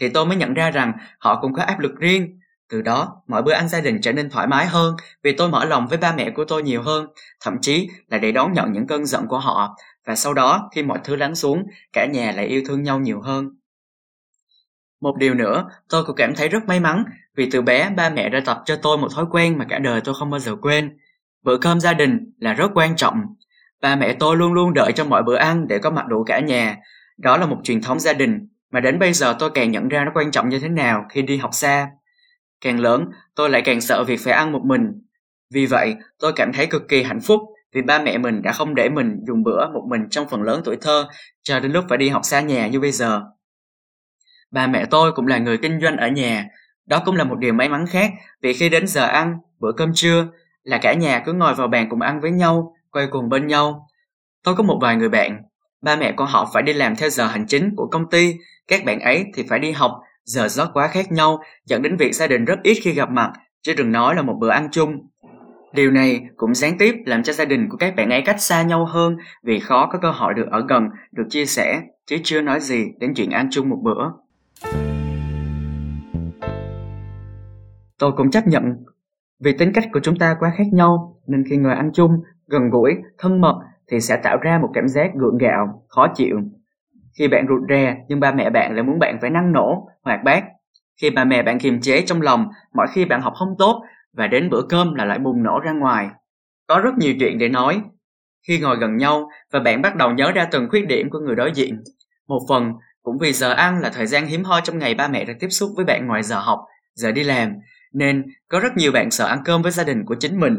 Thì 0.00 0.08
tôi 0.08 0.26
mới 0.26 0.36
nhận 0.36 0.54
ra 0.54 0.70
rằng 0.70 0.92
họ 1.18 1.40
cũng 1.40 1.52
có 1.52 1.62
áp 1.62 1.80
lực 1.80 1.96
riêng. 2.00 2.38
Từ 2.70 2.82
đó, 2.82 3.22
mọi 3.28 3.42
bữa 3.42 3.52
ăn 3.52 3.68
gia 3.68 3.80
đình 3.80 4.00
trở 4.02 4.12
nên 4.12 4.30
thoải 4.30 4.46
mái 4.46 4.66
hơn 4.66 4.96
vì 5.22 5.32
tôi 5.32 5.48
mở 5.48 5.64
lòng 5.64 5.86
với 5.86 5.98
ba 5.98 6.14
mẹ 6.16 6.30
của 6.30 6.44
tôi 6.44 6.62
nhiều 6.62 6.82
hơn, 6.82 7.06
thậm 7.44 7.56
chí 7.60 7.88
là 8.08 8.18
để 8.18 8.32
đón 8.32 8.52
nhận 8.52 8.72
những 8.72 8.86
cơn 8.86 9.06
giận 9.06 9.26
của 9.28 9.38
họ. 9.38 9.76
Và 10.06 10.14
sau 10.14 10.34
đó, 10.34 10.70
khi 10.74 10.82
mọi 10.82 10.98
thứ 11.04 11.16
lắng 11.16 11.34
xuống, 11.34 11.62
cả 11.92 12.06
nhà 12.06 12.32
lại 12.32 12.46
yêu 12.46 12.62
thương 12.66 12.82
nhau 12.82 12.98
nhiều 13.00 13.20
hơn. 13.20 13.57
Một 15.00 15.16
điều 15.18 15.34
nữa, 15.34 15.68
tôi 15.88 16.04
cũng 16.04 16.16
cảm 16.16 16.34
thấy 16.34 16.48
rất 16.48 16.66
may 16.66 16.80
mắn 16.80 17.04
vì 17.36 17.50
từ 17.50 17.62
bé 17.62 17.90
ba 17.90 18.10
mẹ 18.10 18.28
đã 18.28 18.40
tập 18.46 18.62
cho 18.64 18.76
tôi 18.76 18.98
một 18.98 19.08
thói 19.14 19.24
quen 19.30 19.58
mà 19.58 19.64
cả 19.68 19.78
đời 19.78 20.00
tôi 20.00 20.14
không 20.18 20.30
bao 20.30 20.40
giờ 20.40 20.56
quên. 20.62 20.98
Bữa 21.42 21.56
cơm 21.58 21.80
gia 21.80 21.92
đình 21.92 22.32
là 22.38 22.52
rất 22.52 22.70
quan 22.74 22.96
trọng. 22.96 23.20
Ba 23.80 23.96
mẹ 23.96 24.12
tôi 24.12 24.36
luôn 24.36 24.52
luôn 24.52 24.74
đợi 24.74 24.92
trong 24.92 25.10
mọi 25.10 25.22
bữa 25.22 25.36
ăn 25.36 25.68
để 25.68 25.78
có 25.78 25.90
mặt 25.90 26.06
đủ 26.08 26.24
cả 26.24 26.40
nhà. 26.40 26.76
Đó 27.16 27.36
là 27.36 27.46
một 27.46 27.56
truyền 27.64 27.82
thống 27.82 28.00
gia 28.00 28.12
đình 28.12 28.48
mà 28.70 28.80
đến 28.80 28.98
bây 28.98 29.12
giờ 29.12 29.36
tôi 29.38 29.50
càng 29.50 29.70
nhận 29.70 29.88
ra 29.88 30.04
nó 30.04 30.10
quan 30.14 30.30
trọng 30.30 30.48
như 30.48 30.58
thế 30.58 30.68
nào 30.68 31.04
khi 31.10 31.22
đi 31.22 31.36
học 31.36 31.50
xa. 31.52 31.90
Càng 32.60 32.80
lớn, 32.80 33.04
tôi 33.34 33.50
lại 33.50 33.62
càng 33.64 33.80
sợ 33.80 34.04
việc 34.04 34.20
phải 34.20 34.32
ăn 34.32 34.52
một 34.52 34.62
mình. 34.64 35.02
Vì 35.54 35.66
vậy, 35.66 35.94
tôi 36.18 36.32
cảm 36.32 36.52
thấy 36.52 36.66
cực 36.66 36.88
kỳ 36.88 37.02
hạnh 37.02 37.20
phúc 37.20 37.40
vì 37.74 37.82
ba 37.82 37.98
mẹ 37.98 38.18
mình 38.18 38.42
đã 38.42 38.52
không 38.52 38.74
để 38.74 38.88
mình 38.88 39.20
dùng 39.26 39.42
bữa 39.42 39.68
một 39.68 39.84
mình 39.88 40.08
trong 40.10 40.28
phần 40.28 40.42
lớn 40.42 40.62
tuổi 40.64 40.76
thơ 40.80 41.08
cho 41.42 41.60
đến 41.60 41.72
lúc 41.72 41.84
phải 41.88 41.98
đi 41.98 42.08
học 42.08 42.24
xa 42.24 42.40
nhà 42.40 42.66
như 42.66 42.80
bây 42.80 42.92
giờ. 42.92 43.22
Ba 44.50 44.66
mẹ 44.66 44.84
tôi 44.90 45.12
cũng 45.12 45.26
là 45.26 45.38
người 45.38 45.58
kinh 45.58 45.80
doanh 45.80 45.96
ở 45.96 46.08
nhà, 46.08 46.46
đó 46.86 47.02
cũng 47.04 47.16
là 47.16 47.24
một 47.24 47.38
điều 47.38 47.52
may 47.52 47.68
mắn 47.68 47.86
khác 47.86 48.12
vì 48.42 48.52
khi 48.52 48.68
đến 48.68 48.86
giờ 48.86 49.06
ăn, 49.06 49.38
bữa 49.60 49.72
cơm 49.72 49.90
trưa 49.94 50.26
là 50.62 50.78
cả 50.78 50.94
nhà 50.94 51.22
cứ 51.26 51.32
ngồi 51.32 51.54
vào 51.54 51.68
bàn 51.68 51.86
cùng 51.90 52.00
ăn 52.00 52.20
với 52.20 52.30
nhau, 52.30 52.76
quay 52.92 53.06
cùng 53.10 53.28
bên 53.28 53.46
nhau. 53.46 53.88
Tôi 54.44 54.54
có 54.54 54.62
một 54.62 54.78
vài 54.82 54.96
người 54.96 55.08
bạn, 55.08 55.42
ba 55.82 55.96
mẹ 55.96 56.12
của 56.12 56.24
họ 56.24 56.50
phải 56.54 56.62
đi 56.62 56.72
làm 56.72 56.96
theo 56.96 57.10
giờ 57.10 57.26
hành 57.26 57.46
chính 57.46 57.76
của 57.76 57.86
công 57.86 58.10
ty, 58.10 58.34
các 58.68 58.84
bạn 58.84 59.00
ấy 59.00 59.24
thì 59.34 59.44
phải 59.48 59.58
đi 59.58 59.70
học, 59.70 60.00
giờ 60.24 60.48
giấc 60.48 60.70
quá 60.72 60.88
khác 60.88 61.12
nhau, 61.12 61.42
dẫn 61.64 61.82
đến 61.82 61.96
việc 61.96 62.14
gia 62.14 62.26
đình 62.26 62.44
rất 62.44 62.58
ít 62.62 62.78
khi 62.82 62.92
gặp 62.92 63.10
mặt, 63.10 63.32
chứ 63.62 63.74
đừng 63.76 63.92
nói 63.92 64.14
là 64.14 64.22
một 64.22 64.36
bữa 64.40 64.50
ăn 64.50 64.68
chung. 64.72 65.08
Điều 65.72 65.90
này 65.90 66.20
cũng 66.36 66.54
gián 66.54 66.78
tiếp 66.78 66.94
làm 67.06 67.22
cho 67.22 67.32
gia 67.32 67.44
đình 67.44 67.68
của 67.68 67.76
các 67.76 67.96
bạn 67.96 68.10
ấy 68.10 68.22
cách 68.22 68.40
xa 68.40 68.62
nhau 68.62 68.84
hơn 68.84 69.16
vì 69.42 69.58
khó 69.58 69.88
có 69.92 69.98
cơ 70.02 70.10
hội 70.10 70.34
được 70.34 70.46
ở 70.50 70.64
gần, 70.68 70.88
được 71.12 71.24
chia 71.30 71.46
sẻ, 71.46 71.80
chứ 72.06 72.16
chưa 72.24 72.40
nói 72.40 72.60
gì 72.60 72.84
đến 73.00 73.14
chuyện 73.14 73.30
ăn 73.30 73.48
chung 73.50 73.68
một 73.68 73.78
bữa. 73.82 74.27
Tôi 77.98 78.12
cũng 78.16 78.30
chấp 78.30 78.46
nhận 78.46 78.84
vì 79.40 79.52
tính 79.52 79.72
cách 79.74 79.84
của 79.92 80.00
chúng 80.02 80.18
ta 80.18 80.36
quá 80.40 80.52
khác 80.56 80.66
nhau 80.72 81.20
nên 81.26 81.44
khi 81.50 81.56
ngồi 81.56 81.74
ăn 81.74 81.90
chung, 81.94 82.12
gần 82.46 82.70
gũi, 82.70 82.96
thân 83.18 83.40
mật 83.40 83.60
thì 83.90 84.00
sẽ 84.00 84.16
tạo 84.22 84.38
ra 84.42 84.58
một 84.62 84.70
cảm 84.74 84.88
giác 84.88 85.10
gượng 85.14 85.38
gạo, 85.38 85.84
khó 85.88 86.06
chịu. 86.14 86.40
Khi 87.18 87.28
bạn 87.28 87.46
rụt 87.48 87.68
rè 87.68 87.96
nhưng 88.08 88.20
ba 88.20 88.32
mẹ 88.32 88.50
bạn 88.50 88.74
lại 88.74 88.82
muốn 88.82 88.98
bạn 88.98 89.18
phải 89.20 89.30
năng 89.30 89.52
nổ, 89.52 89.88
hoạt 90.02 90.20
bát. 90.24 90.44
Khi 91.00 91.10
ba 91.10 91.24
mẹ 91.24 91.42
bạn 91.42 91.58
kiềm 91.58 91.80
chế 91.80 92.02
trong 92.06 92.22
lòng 92.22 92.48
mỗi 92.74 92.86
khi 92.92 93.04
bạn 93.04 93.20
học 93.20 93.32
không 93.36 93.54
tốt 93.58 93.82
và 94.12 94.26
đến 94.26 94.50
bữa 94.50 94.62
cơm 94.68 94.94
là 94.94 95.04
lại 95.04 95.18
bùng 95.18 95.42
nổ 95.42 95.60
ra 95.60 95.72
ngoài. 95.72 96.08
Có 96.66 96.80
rất 96.80 96.98
nhiều 96.98 97.14
chuyện 97.20 97.38
để 97.38 97.48
nói. 97.48 97.82
Khi 98.48 98.60
ngồi 98.60 98.76
gần 98.76 98.96
nhau 98.96 99.28
và 99.52 99.60
bạn 99.60 99.82
bắt 99.82 99.96
đầu 99.96 100.10
nhớ 100.10 100.32
ra 100.32 100.48
từng 100.50 100.68
khuyết 100.70 100.86
điểm 100.86 101.10
của 101.10 101.18
người 101.18 101.36
đối 101.36 101.52
diện. 101.54 101.82
Một 102.28 102.40
phần 102.48 102.72
cũng 103.08 103.18
vì 103.18 103.32
giờ 103.32 103.52
ăn 103.52 103.80
là 103.80 103.90
thời 103.90 104.06
gian 104.06 104.26
hiếm 104.26 104.44
hoi 104.44 104.60
trong 104.64 104.78
ngày 104.78 104.94
ba 104.94 105.08
mẹ 105.08 105.24
được 105.24 105.34
tiếp 105.40 105.48
xúc 105.48 105.70
với 105.76 105.84
bạn 105.84 106.06
ngoài 106.06 106.22
giờ 106.22 106.38
học, 106.38 106.60
giờ 106.94 107.12
đi 107.12 107.24
làm, 107.24 107.52
nên 107.92 108.24
có 108.48 108.60
rất 108.60 108.76
nhiều 108.76 108.92
bạn 108.92 109.10
sợ 109.10 109.26
ăn 109.26 109.42
cơm 109.44 109.62
với 109.62 109.72
gia 109.72 109.84
đình 109.84 110.04
của 110.04 110.14
chính 110.20 110.40
mình. 110.40 110.54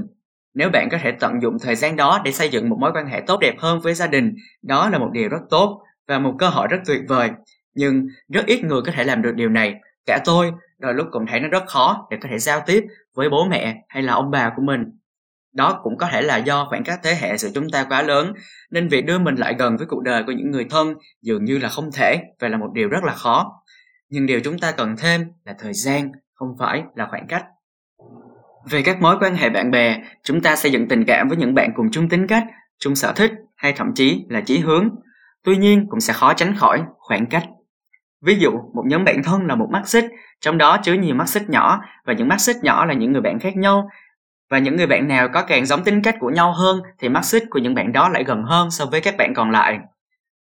Nếu 0.53 0.69
bạn 0.69 0.87
có 0.91 0.97
thể 1.03 1.11
tận 1.11 1.41
dụng 1.41 1.57
thời 1.61 1.75
gian 1.75 1.95
đó 1.95 2.21
để 2.25 2.31
xây 2.31 2.49
dựng 2.49 2.69
một 2.69 2.77
mối 2.79 2.91
quan 2.93 3.07
hệ 3.07 3.21
tốt 3.27 3.39
đẹp 3.41 3.55
hơn 3.59 3.79
với 3.79 3.93
gia 3.93 4.07
đình, 4.07 4.35
đó 4.61 4.89
là 4.89 4.97
một 4.97 5.09
điều 5.13 5.29
rất 5.29 5.41
tốt 5.49 5.81
và 6.07 6.19
một 6.19 6.35
cơ 6.39 6.49
hội 6.49 6.67
rất 6.67 6.77
tuyệt 6.85 7.01
vời. 7.07 7.29
Nhưng 7.75 8.07
rất 8.29 8.45
ít 8.45 8.63
người 8.63 8.81
có 8.85 8.91
thể 8.91 9.03
làm 9.03 9.21
được 9.21 9.33
điều 9.35 9.49
này. 9.49 9.75
Cả 10.05 10.19
tôi 10.25 10.51
đôi 10.79 10.93
lúc 10.93 11.07
cũng 11.11 11.25
thấy 11.27 11.39
nó 11.39 11.47
rất 11.47 11.63
khó 11.67 12.07
để 12.11 12.17
có 12.21 12.29
thể 12.31 12.39
giao 12.39 12.61
tiếp 12.65 12.83
với 13.15 13.29
bố 13.29 13.47
mẹ 13.49 13.83
hay 13.89 14.03
là 14.03 14.13
ông 14.13 14.31
bà 14.31 14.53
của 14.55 14.61
mình. 14.61 14.98
Đó 15.53 15.79
cũng 15.83 15.97
có 15.97 16.07
thể 16.11 16.21
là 16.21 16.37
do 16.37 16.65
khoảng 16.69 16.83
cách 16.83 16.99
thế 17.03 17.15
hệ 17.21 17.37
giữa 17.37 17.49
chúng 17.53 17.69
ta 17.69 17.83
quá 17.83 18.01
lớn, 18.01 18.33
nên 18.71 18.87
việc 18.87 19.05
đưa 19.05 19.19
mình 19.19 19.35
lại 19.35 19.55
gần 19.59 19.77
với 19.77 19.87
cuộc 19.87 20.03
đời 20.03 20.23
của 20.23 20.31
những 20.31 20.51
người 20.51 20.65
thân 20.69 20.93
dường 21.21 21.45
như 21.45 21.57
là 21.57 21.69
không 21.69 21.89
thể 21.93 22.23
và 22.39 22.47
là 22.47 22.57
một 22.57 22.69
điều 22.73 22.89
rất 22.89 23.03
là 23.03 23.13
khó. 23.13 23.63
Nhưng 24.09 24.25
điều 24.25 24.39
chúng 24.43 24.59
ta 24.59 24.71
cần 24.71 24.95
thêm 24.97 25.25
là 25.45 25.55
thời 25.59 25.73
gian, 25.73 26.11
không 26.33 26.49
phải 26.59 26.83
là 26.95 27.07
khoảng 27.09 27.27
cách. 27.27 27.45
Về 28.69 28.81
các 28.81 29.01
mối 29.01 29.17
quan 29.21 29.35
hệ 29.35 29.49
bạn 29.49 29.71
bè, 29.71 30.01
chúng 30.23 30.41
ta 30.41 30.55
xây 30.55 30.71
dựng 30.71 30.87
tình 30.87 31.05
cảm 31.05 31.27
với 31.27 31.37
những 31.37 31.53
bạn 31.53 31.71
cùng 31.75 31.91
chung 31.91 32.09
tính 32.09 32.27
cách, 32.27 32.43
chung 32.79 32.95
sở 32.95 33.11
thích 33.11 33.31
hay 33.55 33.73
thậm 33.73 33.91
chí 33.95 34.25
là 34.29 34.41
chí 34.41 34.59
hướng. 34.59 34.89
Tuy 35.43 35.57
nhiên 35.57 35.85
cũng 35.89 35.99
sẽ 35.99 36.13
khó 36.13 36.33
tránh 36.33 36.55
khỏi 36.55 36.83
khoảng 36.97 37.25
cách. 37.25 37.43
Ví 38.21 38.35
dụ, 38.39 38.51
một 38.51 38.83
nhóm 38.85 39.03
bạn 39.03 39.23
thân 39.23 39.45
là 39.45 39.55
một 39.55 39.67
mắt 39.71 39.87
xích, 39.87 40.05
trong 40.41 40.57
đó 40.57 40.77
chứa 40.83 40.93
nhiều 40.93 41.15
mắt 41.15 41.29
xích 41.29 41.49
nhỏ 41.49 41.81
và 42.05 42.13
những 42.13 42.27
mắt 42.27 42.41
xích 42.41 42.55
nhỏ 42.61 42.85
là 42.85 42.93
những 42.93 43.11
người 43.11 43.21
bạn 43.21 43.39
khác 43.39 43.57
nhau. 43.57 43.89
Và 44.49 44.59
những 44.59 44.75
người 44.75 44.87
bạn 44.87 45.07
nào 45.07 45.27
có 45.33 45.41
càng 45.41 45.65
giống 45.65 45.83
tính 45.83 46.01
cách 46.01 46.15
của 46.19 46.29
nhau 46.29 46.53
hơn 46.53 46.81
thì 46.99 47.09
mắt 47.09 47.25
xích 47.25 47.43
của 47.49 47.59
những 47.59 47.73
bạn 47.73 47.91
đó 47.91 48.09
lại 48.09 48.23
gần 48.23 48.43
hơn 48.43 48.71
so 48.71 48.85
với 48.85 49.01
các 49.01 49.17
bạn 49.17 49.33
còn 49.33 49.51
lại. 49.51 49.79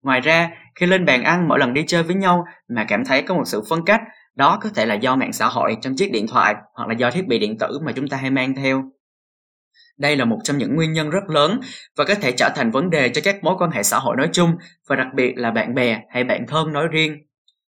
Ngoài 0.03 0.21
ra, 0.21 0.49
khi 0.75 0.85
lên 0.85 1.05
bàn 1.05 1.23
ăn 1.23 1.47
mỗi 1.47 1.59
lần 1.59 1.73
đi 1.73 1.83
chơi 1.87 2.03
với 2.03 2.15
nhau 2.15 2.45
mà 2.67 2.85
cảm 2.87 3.05
thấy 3.05 3.21
có 3.21 3.35
một 3.35 3.43
sự 3.45 3.63
phân 3.69 3.85
cách, 3.85 4.01
đó 4.35 4.59
có 4.61 4.69
thể 4.75 4.85
là 4.85 4.95
do 4.95 5.15
mạng 5.15 5.33
xã 5.33 5.45
hội 5.45 5.77
trong 5.81 5.95
chiếc 5.95 6.11
điện 6.11 6.27
thoại 6.27 6.55
hoặc 6.73 6.87
là 6.87 6.93
do 6.93 7.11
thiết 7.11 7.27
bị 7.27 7.39
điện 7.39 7.57
tử 7.57 7.79
mà 7.83 7.91
chúng 7.91 8.07
ta 8.07 8.17
hay 8.17 8.29
mang 8.29 8.55
theo. 8.55 8.83
Đây 9.97 10.15
là 10.15 10.25
một 10.25 10.39
trong 10.43 10.57
những 10.57 10.75
nguyên 10.75 10.93
nhân 10.93 11.09
rất 11.09 11.29
lớn 11.29 11.59
và 11.97 12.05
có 12.05 12.15
thể 12.15 12.31
trở 12.31 12.49
thành 12.55 12.71
vấn 12.71 12.89
đề 12.89 13.09
cho 13.09 13.21
các 13.23 13.43
mối 13.43 13.55
quan 13.59 13.71
hệ 13.71 13.83
xã 13.83 13.99
hội 13.99 14.15
nói 14.17 14.29
chung 14.33 14.55
và 14.87 14.95
đặc 14.95 15.07
biệt 15.15 15.33
là 15.35 15.51
bạn 15.51 15.75
bè 15.75 16.01
hay 16.09 16.23
bạn 16.23 16.47
thân 16.47 16.73
nói 16.73 16.87
riêng. 16.87 17.17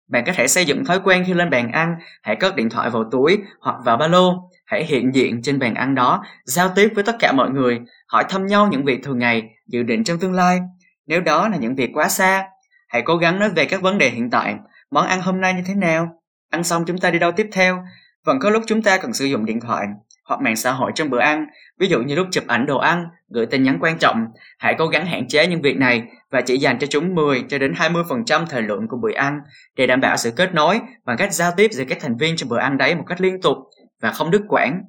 Bạn 0.09 0.23
có 0.25 0.33
thể 0.35 0.47
xây 0.47 0.65
dựng 0.65 0.85
thói 0.85 0.99
quen 1.03 1.23
khi 1.27 1.33
lên 1.33 1.49
bàn 1.49 1.71
ăn, 1.71 1.95
hãy 2.23 2.35
cất 2.35 2.55
điện 2.55 2.69
thoại 2.69 2.89
vào 2.89 3.03
túi 3.11 3.39
hoặc 3.61 3.75
vào 3.85 3.97
ba 3.97 4.07
lô, 4.07 4.49
hãy 4.71 4.85
hiện 4.85 5.15
diện 5.15 5.41
trên 5.41 5.59
bàn 5.59 5.75
ăn 5.75 5.95
đó, 5.95 6.23
giao 6.43 6.69
tiếp 6.75 6.91
với 6.95 7.03
tất 7.03 7.15
cả 7.19 7.31
mọi 7.31 7.49
người, 7.49 7.79
hỏi 8.07 8.23
thăm 8.29 8.45
nhau 8.45 8.67
những 8.71 8.85
việc 8.85 9.03
thường 9.03 9.19
ngày, 9.19 9.43
dự 9.67 9.83
định 9.83 10.03
trong 10.03 10.19
tương 10.19 10.33
lai. 10.33 10.59
Nếu 11.07 11.21
đó 11.21 11.47
là 11.47 11.57
những 11.57 11.75
việc 11.75 11.89
quá 11.93 12.09
xa, 12.09 12.45
hãy 12.87 13.01
cố 13.01 13.17
gắng 13.17 13.39
nói 13.39 13.49
về 13.49 13.65
các 13.65 13.81
vấn 13.81 13.97
đề 13.97 14.09
hiện 14.09 14.29
tại, 14.29 14.55
món 14.91 15.07
ăn 15.07 15.21
hôm 15.21 15.41
nay 15.41 15.53
như 15.53 15.61
thế 15.65 15.75
nào, 15.75 16.09
ăn 16.49 16.63
xong 16.63 16.83
chúng 16.87 16.97
ta 16.97 17.11
đi 17.11 17.19
đâu 17.19 17.31
tiếp 17.31 17.49
theo. 17.51 17.83
Vẫn 18.25 18.39
có 18.39 18.49
lúc 18.49 18.63
chúng 18.67 18.81
ta 18.81 18.97
cần 18.97 19.13
sử 19.13 19.25
dụng 19.25 19.45
điện 19.45 19.59
thoại 19.59 19.87
hoặc 20.25 20.41
mạng 20.41 20.55
xã 20.55 20.71
hội 20.71 20.91
trong 20.95 21.09
bữa 21.09 21.19
ăn, 21.19 21.45
ví 21.79 21.87
dụ 21.87 21.99
như 22.01 22.15
lúc 22.15 22.27
chụp 22.31 22.43
ảnh 22.47 22.65
đồ 22.65 22.77
ăn, 22.77 23.05
gửi 23.29 23.45
tin 23.45 23.63
nhắn 23.63 23.77
quan 23.81 23.97
trọng. 23.97 24.25
Hãy 24.59 24.75
cố 24.77 24.87
gắng 24.87 25.05
hạn 25.05 25.27
chế 25.27 25.47
những 25.47 25.61
việc 25.61 25.77
này 25.77 26.03
và 26.31 26.41
chỉ 26.41 26.57
dành 26.57 26.79
cho 26.79 26.87
chúng 26.87 27.15
10 27.15 27.43
cho 27.49 27.57
đến 27.57 27.73
20% 27.73 28.45
thời 28.45 28.61
lượng 28.61 28.87
của 28.87 28.97
bữa 28.97 29.13
ăn 29.13 29.39
để 29.75 29.87
đảm 29.87 30.01
bảo 30.01 30.17
sự 30.17 30.31
kết 30.31 30.53
nối 30.53 30.79
bằng 31.05 31.17
cách 31.17 31.33
giao 31.33 31.51
tiếp 31.57 31.67
giữa 31.71 31.83
các 31.89 31.97
thành 32.01 32.17
viên 32.17 32.35
trong 32.35 32.49
bữa 32.49 32.59
ăn 32.59 32.77
đấy 32.77 32.95
một 32.95 33.03
cách 33.07 33.21
liên 33.21 33.41
tục 33.41 33.57
và 34.01 34.11
không 34.11 34.31
đứt 34.31 34.41
quãng. 34.47 34.81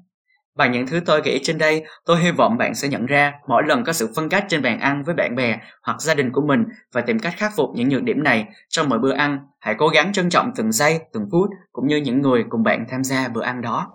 Bằng 0.56 0.72
những 0.72 0.86
thứ 0.86 1.00
tôi 1.06 1.20
kể 1.24 1.38
trên 1.42 1.58
đây, 1.58 1.84
tôi 2.06 2.20
hy 2.20 2.30
vọng 2.30 2.56
bạn 2.56 2.74
sẽ 2.74 2.88
nhận 2.88 3.06
ra 3.06 3.32
mỗi 3.48 3.62
lần 3.66 3.84
có 3.84 3.92
sự 3.92 4.12
phân 4.16 4.28
cách 4.28 4.44
trên 4.48 4.62
bàn 4.62 4.80
ăn 4.80 5.02
với 5.02 5.14
bạn 5.14 5.34
bè 5.34 5.58
hoặc 5.82 6.00
gia 6.00 6.14
đình 6.14 6.32
của 6.32 6.46
mình 6.46 6.64
và 6.92 7.00
tìm 7.00 7.18
cách 7.18 7.34
khắc 7.36 7.52
phục 7.56 7.70
những 7.74 7.88
nhược 7.88 8.02
điểm 8.02 8.22
này 8.22 8.46
trong 8.68 8.88
mỗi 8.88 8.98
bữa 8.98 9.12
ăn. 9.12 9.38
Hãy 9.60 9.74
cố 9.78 9.88
gắng 9.88 10.12
trân 10.12 10.28
trọng 10.28 10.52
từng 10.56 10.72
giây, 10.72 10.98
từng 11.12 11.28
phút 11.32 11.50
cũng 11.72 11.86
như 11.86 11.96
những 11.96 12.20
người 12.20 12.44
cùng 12.48 12.62
bạn 12.62 12.84
tham 12.88 13.04
gia 13.04 13.28
bữa 13.28 13.42
ăn 13.42 13.60
đó. 13.60 13.90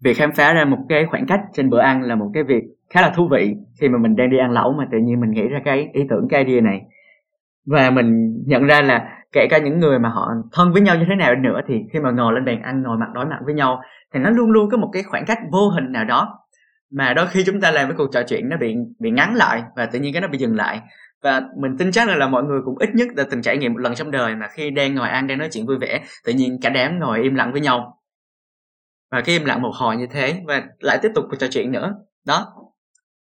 Việc 0.00 0.16
khám 0.16 0.32
phá 0.32 0.52
ra 0.52 0.64
một 0.64 0.78
cái 0.88 1.06
khoảng 1.10 1.26
cách 1.26 1.40
trên 1.52 1.70
bữa 1.70 1.80
ăn 1.80 2.02
là 2.02 2.14
một 2.14 2.30
cái 2.34 2.42
việc 2.42 2.62
khá 2.90 3.02
là 3.02 3.10
thú 3.16 3.28
vị 3.32 3.54
khi 3.80 3.88
mà 3.88 3.98
mình 3.98 4.16
đang 4.16 4.30
đi 4.30 4.38
ăn 4.38 4.50
lẩu 4.50 4.72
mà 4.72 4.84
tự 4.92 4.98
nhiên 4.98 5.20
mình 5.20 5.30
nghĩ 5.30 5.48
ra 5.48 5.60
cái 5.64 5.88
ý 5.92 6.02
tưởng 6.10 6.28
cái 6.30 6.44
idea 6.44 6.60
này 6.60 6.80
và 7.66 7.90
mình 7.90 8.36
nhận 8.46 8.64
ra 8.64 8.82
là 8.82 9.19
kể 9.32 9.46
cả 9.50 9.58
những 9.58 9.80
người 9.80 9.98
mà 9.98 10.08
họ 10.08 10.28
thân 10.52 10.72
với 10.72 10.82
nhau 10.82 10.96
như 10.96 11.04
thế 11.08 11.14
nào 11.14 11.34
nữa 11.34 11.60
thì 11.68 11.74
khi 11.92 11.98
mà 11.98 12.10
ngồi 12.10 12.32
lên 12.32 12.44
bàn 12.44 12.62
ăn 12.62 12.82
ngồi 12.82 12.96
mặt 12.98 13.06
đối 13.14 13.26
mặt 13.26 13.38
với 13.44 13.54
nhau 13.54 13.80
thì 14.14 14.20
nó 14.20 14.30
luôn 14.30 14.50
luôn 14.50 14.70
có 14.70 14.76
một 14.76 14.90
cái 14.92 15.02
khoảng 15.02 15.24
cách 15.26 15.38
vô 15.52 15.68
hình 15.68 15.92
nào 15.92 16.04
đó 16.04 16.40
mà 16.90 17.14
đôi 17.14 17.26
khi 17.26 17.44
chúng 17.46 17.60
ta 17.60 17.70
làm 17.70 17.88
cái 17.88 17.96
cuộc 17.96 18.08
trò 18.12 18.22
chuyện 18.28 18.48
nó 18.48 18.56
bị 18.56 18.74
bị 18.98 19.10
ngắn 19.10 19.34
lại 19.34 19.62
và 19.76 19.86
tự 19.86 19.98
nhiên 19.98 20.12
cái 20.12 20.22
nó 20.22 20.28
bị 20.28 20.38
dừng 20.38 20.56
lại. 20.56 20.80
Và 21.22 21.42
mình 21.56 21.76
tin 21.78 21.92
chắc 21.92 22.08
là, 22.08 22.16
là 22.16 22.28
mọi 22.28 22.42
người 22.42 22.60
cũng 22.64 22.78
ít 22.78 22.90
nhất 22.94 23.08
đã 23.16 23.24
từng 23.30 23.42
trải 23.42 23.58
nghiệm 23.58 23.72
một 23.72 23.78
lần 23.78 23.94
trong 23.94 24.10
đời 24.10 24.34
mà 24.36 24.46
khi 24.52 24.70
đang 24.70 24.94
ngồi 24.94 25.08
ăn 25.08 25.26
đang 25.26 25.38
nói 25.38 25.48
chuyện 25.52 25.66
vui 25.66 25.78
vẻ 25.78 26.00
tự 26.24 26.32
nhiên 26.32 26.58
cả 26.62 26.70
đám 26.70 26.98
ngồi 26.98 27.22
im 27.22 27.34
lặng 27.34 27.52
với 27.52 27.60
nhau. 27.60 27.96
Và 29.10 29.20
cái 29.20 29.38
im 29.38 29.44
lặng 29.44 29.62
một 29.62 29.72
hồi 29.74 29.96
như 29.96 30.06
thế 30.10 30.40
và 30.46 30.62
lại 30.78 30.98
tiếp 31.02 31.08
tục 31.14 31.24
cuộc 31.30 31.36
trò 31.36 31.46
chuyện 31.50 31.72
nữa. 31.72 31.94
Đó. 32.26 32.46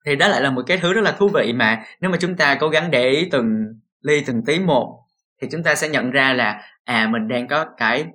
Thì 0.06 0.16
đó 0.16 0.28
lại 0.28 0.40
là 0.40 0.50
một 0.50 0.62
cái 0.66 0.78
thứ 0.78 0.92
rất 0.92 1.00
là 1.00 1.12
thú 1.12 1.28
vị 1.28 1.52
mà 1.52 1.82
nếu 2.00 2.10
mà 2.10 2.16
chúng 2.20 2.36
ta 2.36 2.56
cố 2.60 2.68
gắng 2.68 2.90
để 2.90 3.08
ý 3.08 3.28
từng 3.30 3.64
ly 4.02 4.22
từng 4.26 4.44
tí 4.44 4.58
một 4.58 5.04
thì 5.40 5.48
chúng 5.52 5.62
ta 5.62 5.74
sẽ 5.74 5.88
nhận 5.88 6.10
ra 6.10 6.32
là 6.32 6.62
à 6.84 7.08
mình 7.10 7.28
đang 7.28 7.48
có 7.48 7.64
cái 7.76 8.06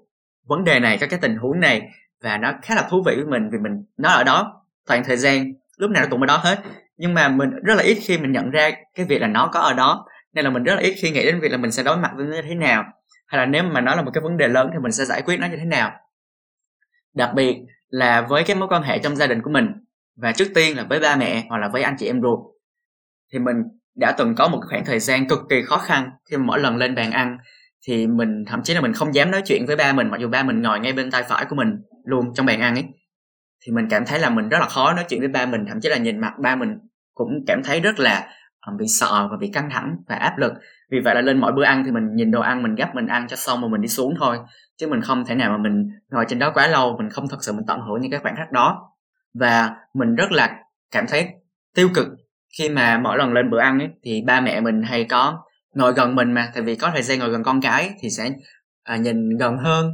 vấn 0.47 0.63
đề 0.63 0.79
này, 0.79 0.97
có 1.01 1.07
cái 1.09 1.19
tình 1.21 1.35
huống 1.35 1.59
này 1.59 1.81
và 2.23 2.37
nó 2.37 2.53
khá 2.61 2.75
là 2.75 2.87
thú 2.89 3.03
vị 3.05 3.15
với 3.15 3.25
mình 3.25 3.49
vì 3.51 3.57
mình 3.57 3.85
nó 3.97 4.09
ở 4.09 4.23
đó 4.23 4.65
toàn 4.87 5.03
thời 5.03 5.17
gian. 5.17 5.53
Lúc 5.77 5.91
nào 5.91 6.03
nó 6.03 6.09
cũng 6.11 6.21
ở 6.21 6.25
đó 6.25 6.37
hết. 6.37 6.59
Nhưng 6.97 7.13
mà 7.13 7.29
mình 7.29 7.49
rất 7.63 7.75
là 7.75 7.83
ít 7.83 7.97
khi 8.01 8.17
mình 8.17 8.31
nhận 8.31 8.51
ra 8.51 8.71
cái 8.95 9.05
việc 9.05 9.21
là 9.21 9.27
nó 9.27 9.49
có 9.53 9.59
ở 9.59 9.73
đó. 9.73 10.05
Nên 10.33 10.45
là 10.45 10.51
mình 10.51 10.63
rất 10.63 10.75
là 10.75 10.81
ít 10.81 10.95
khi 10.97 11.11
nghĩ 11.11 11.25
đến 11.25 11.39
việc 11.39 11.51
là 11.51 11.57
mình 11.57 11.71
sẽ 11.71 11.83
đối 11.83 11.97
mặt 11.97 12.11
với 12.15 12.25
nó 12.25 12.35
như 12.35 12.41
thế 12.41 12.55
nào. 12.55 12.83
Hay 13.27 13.39
là 13.39 13.45
nếu 13.45 13.63
mà 13.63 13.81
nó 13.81 13.95
là 13.95 14.01
một 14.01 14.11
cái 14.13 14.21
vấn 14.21 14.37
đề 14.37 14.47
lớn 14.47 14.69
thì 14.73 14.79
mình 14.79 14.91
sẽ 14.91 15.05
giải 15.05 15.21
quyết 15.21 15.39
nó 15.39 15.47
như 15.47 15.57
thế 15.57 15.65
nào. 15.65 15.91
Đặc 17.13 17.29
biệt 17.35 17.57
là 17.89 18.21
với 18.21 18.43
cái 18.43 18.55
mối 18.55 18.67
quan 18.67 18.83
hệ 18.83 18.99
trong 18.99 19.15
gia 19.15 19.27
đình 19.27 19.41
của 19.41 19.49
mình 19.49 19.67
và 20.15 20.31
trước 20.31 20.47
tiên 20.55 20.77
là 20.77 20.83
với 20.83 20.99
ba 20.99 21.15
mẹ 21.15 21.45
hoặc 21.49 21.57
là 21.57 21.67
với 21.67 21.83
anh 21.83 21.95
chị 21.99 22.05
em 22.05 22.21
ruột, 22.21 22.39
thì 23.33 23.39
mình 23.39 23.55
đã 23.95 24.11
từng 24.17 24.35
có 24.35 24.47
một 24.47 24.59
khoảng 24.69 24.85
thời 24.85 24.99
gian 24.99 25.27
cực 25.27 25.39
kỳ 25.49 25.61
khó 25.61 25.77
khăn 25.77 26.09
khi 26.29 26.37
mà 26.37 26.43
mỗi 26.45 26.59
lần 26.59 26.77
lên 26.77 26.95
bàn 26.95 27.11
ăn, 27.11 27.37
thì 27.87 28.07
mình 28.07 28.45
thậm 28.47 28.63
chí 28.63 28.73
là 28.73 28.81
mình 28.81 28.93
không 28.93 29.15
dám 29.15 29.31
nói 29.31 29.41
chuyện 29.45 29.65
với 29.65 29.75
ba 29.75 29.93
mình, 29.93 30.09
mặc 30.09 30.17
dù 30.19 30.27
ba 30.27 30.43
mình 30.43 30.61
ngồi 30.61 30.79
ngay 30.79 30.93
bên 30.93 31.11
tay 31.11 31.23
phải 31.23 31.45
của 31.45 31.55
mình 31.55 31.67
luôn 32.05 32.33
trong 32.33 32.45
bàn 32.45 32.61
ăn 32.61 32.75
ấy. 32.75 32.85
Thì 33.65 33.71
mình 33.71 33.87
cảm 33.89 34.05
thấy 34.05 34.19
là 34.19 34.29
mình 34.29 34.49
rất 34.49 34.57
là 34.59 34.65
khó 34.65 34.93
nói 34.93 35.05
chuyện 35.09 35.19
với 35.19 35.29
ba 35.29 35.45
mình, 35.45 35.65
thậm 35.67 35.81
chí 35.81 35.89
là 35.89 35.97
nhìn 35.97 36.19
mặt 36.19 36.33
ba 36.39 36.55
mình 36.55 36.69
cũng 37.13 37.29
cảm 37.47 37.63
thấy 37.63 37.79
rất 37.79 37.99
là 37.99 38.27
ờ, 38.59 38.73
bị 38.79 38.85
sợ 38.87 39.27
và 39.31 39.37
bị 39.39 39.49
căng 39.53 39.69
thẳng 39.69 39.95
và 40.07 40.15
áp 40.15 40.37
lực. 40.37 40.53
Vì 40.91 40.99
vậy 40.99 41.15
là 41.15 41.21
lên 41.21 41.39
mỗi 41.39 41.51
bữa 41.51 41.63
ăn 41.63 41.83
thì 41.85 41.91
mình 41.91 42.15
nhìn 42.15 42.31
đồ 42.31 42.41
ăn, 42.41 42.63
mình 42.63 42.75
gấp 42.75 42.95
mình 42.95 43.07
ăn 43.07 43.27
cho 43.27 43.35
xong 43.35 43.61
mà 43.61 43.67
mình 43.67 43.81
đi 43.81 43.87
xuống 43.87 44.15
thôi, 44.19 44.37
chứ 44.77 44.87
mình 44.87 45.01
không 45.01 45.25
thể 45.25 45.35
nào 45.35 45.49
mà 45.51 45.57
mình 45.57 45.89
ngồi 46.11 46.25
trên 46.27 46.39
đó 46.39 46.51
quá 46.53 46.67
lâu, 46.67 46.97
mình 46.97 47.09
không 47.09 47.27
thật 47.29 47.37
sự 47.41 47.53
mình 47.53 47.65
tận 47.67 47.81
hưởng 47.81 48.01
những 48.01 48.11
cái 48.11 48.19
khoảnh 48.19 48.35
khắc 48.35 48.51
đó. 48.51 48.89
Và 49.33 49.75
mình 49.93 50.15
rất 50.15 50.31
là 50.31 50.57
cảm 50.91 51.05
thấy 51.07 51.27
tiêu 51.75 51.89
cực 51.95 52.07
khi 52.57 52.69
mà 52.69 52.97
mỗi 52.97 53.17
lần 53.17 53.33
lên 53.33 53.49
bữa 53.49 53.59
ăn 53.59 53.79
ấy, 53.79 53.89
thì 54.03 54.21
ba 54.27 54.41
mẹ 54.41 54.61
mình 54.61 54.83
hay 54.83 55.03
có 55.03 55.43
ngồi 55.75 55.93
gần 55.93 56.15
mình 56.15 56.31
mà 56.31 56.51
tại 56.53 56.63
vì 56.63 56.75
có 56.75 56.91
thời 56.93 57.01
gian 57.01 57.19
ngồi 57.19 57.29
gần 57.29 57.43
con 57.43 57.61
cái 57.61 57.89
thì 58.01 58.09
sẽ 58.09 58.29
à, 58.83 58.97
nhìn 58.97 59.37
gần 59.37 59.57
hơn. 59.57 59.91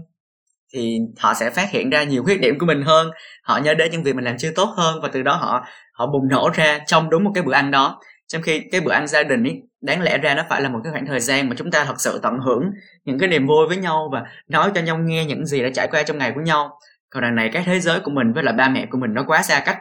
Thì 0.73 0.99
họ 1.19 1.33
sẽ 1.33 1.49
phát 1.49 1.71
hiện 1.71 1.89
ra 1.89 2.03
nhiều 2.03 2.23
khuyết 2.23 2.41
điểm 2.41 2.59
của 2.59 2.65
mình 2.65 2.81
hơn 2.81 3.11
họ 3.43 3.57
nhớ 3.57 3.73
đến 3.73 3.91
những 3.91 4.03
việc 4.03 4.15
mình 4.15 4.25
làm 4.25 4.37
chưa 4.37 4.51
tốt 4.55 4.73
hơn 4.77 4.99
và 5.01 5.09
từ 5.13 5.21
đó 5.21 5.35
họ 5.35 5.65
họ 5.93 6.07
bùng 6.07 6.27
nổ 6.27 6.49
ra 6.53 6.79
trong 6.87 7.09
đúng 7.09 7.23
một 7.23 7.31
cái 7.35 7.43
bữa 7.43 7.53
ăn 7.53 7.71
đó. 7.71 7.99
Trong 8.27 8.41
khi 8.41 8.61
cái 8.71 8.81
bữa 8.81 8.91
ăn 8.91 9.07
gia 9.07 9.23
đình 9.23 9.43
ấy 9.43 9.61
đáng 9.81 10.01
lẽ 10.01 10.17
ra 10.17 10.35
nó 10.35 10.43
phải 10.49 10.61
là 10.61 10.69
một 10.69 10.79
cái 10.83 10.91
khoảng 10.91 11.05
thời 11.05 11.19
gian 11.19 11.49
mà 11.49 11.55
chúng 11.57 11.71
ta 11.71 11.83
thật 11.83 11.95
sự 12.01 12.19
tận 12.23 12.39
hưởng 12.39 12.63
những 13.05 13.19
cái 13.19 13.29
niềm 13.29 13.47
vui 13.47 13.67
với 13.67 13.77
nhau 13.77 14.09
và 14.13 14.23
nói 14.47 14.71
cho 14.75 14.81
nhau 14.81 14.97
nghe 14.97 15.25
những 15.25 15.45
gì 15.45 15.63
đã 15.63 15.69
trải 15.73 15.87
qua 15.87 16.03
trong 16.03 16.17
ngày 16.17 16.31
của 16.35 16.41
nhau. 16.41 16.79
Còn 17.09 17.23
đằng 17.23 17.35
này 17.35 17.49
cái 17.53 17.63
thế 17.65 17.79
giới 17.79 17.99
của 17.99 18.11
mình 18.11 18.33
với 18.33 18.43
lại 18.43 18.53
ba 18.53 18.69
mẹ 18.69 18.85
của 18.85 18.97
mình 18.97 19.13
nó 19.13 19.23
quá 19.27 19.41
xa 19.41 19.59
cách 19.65 19.77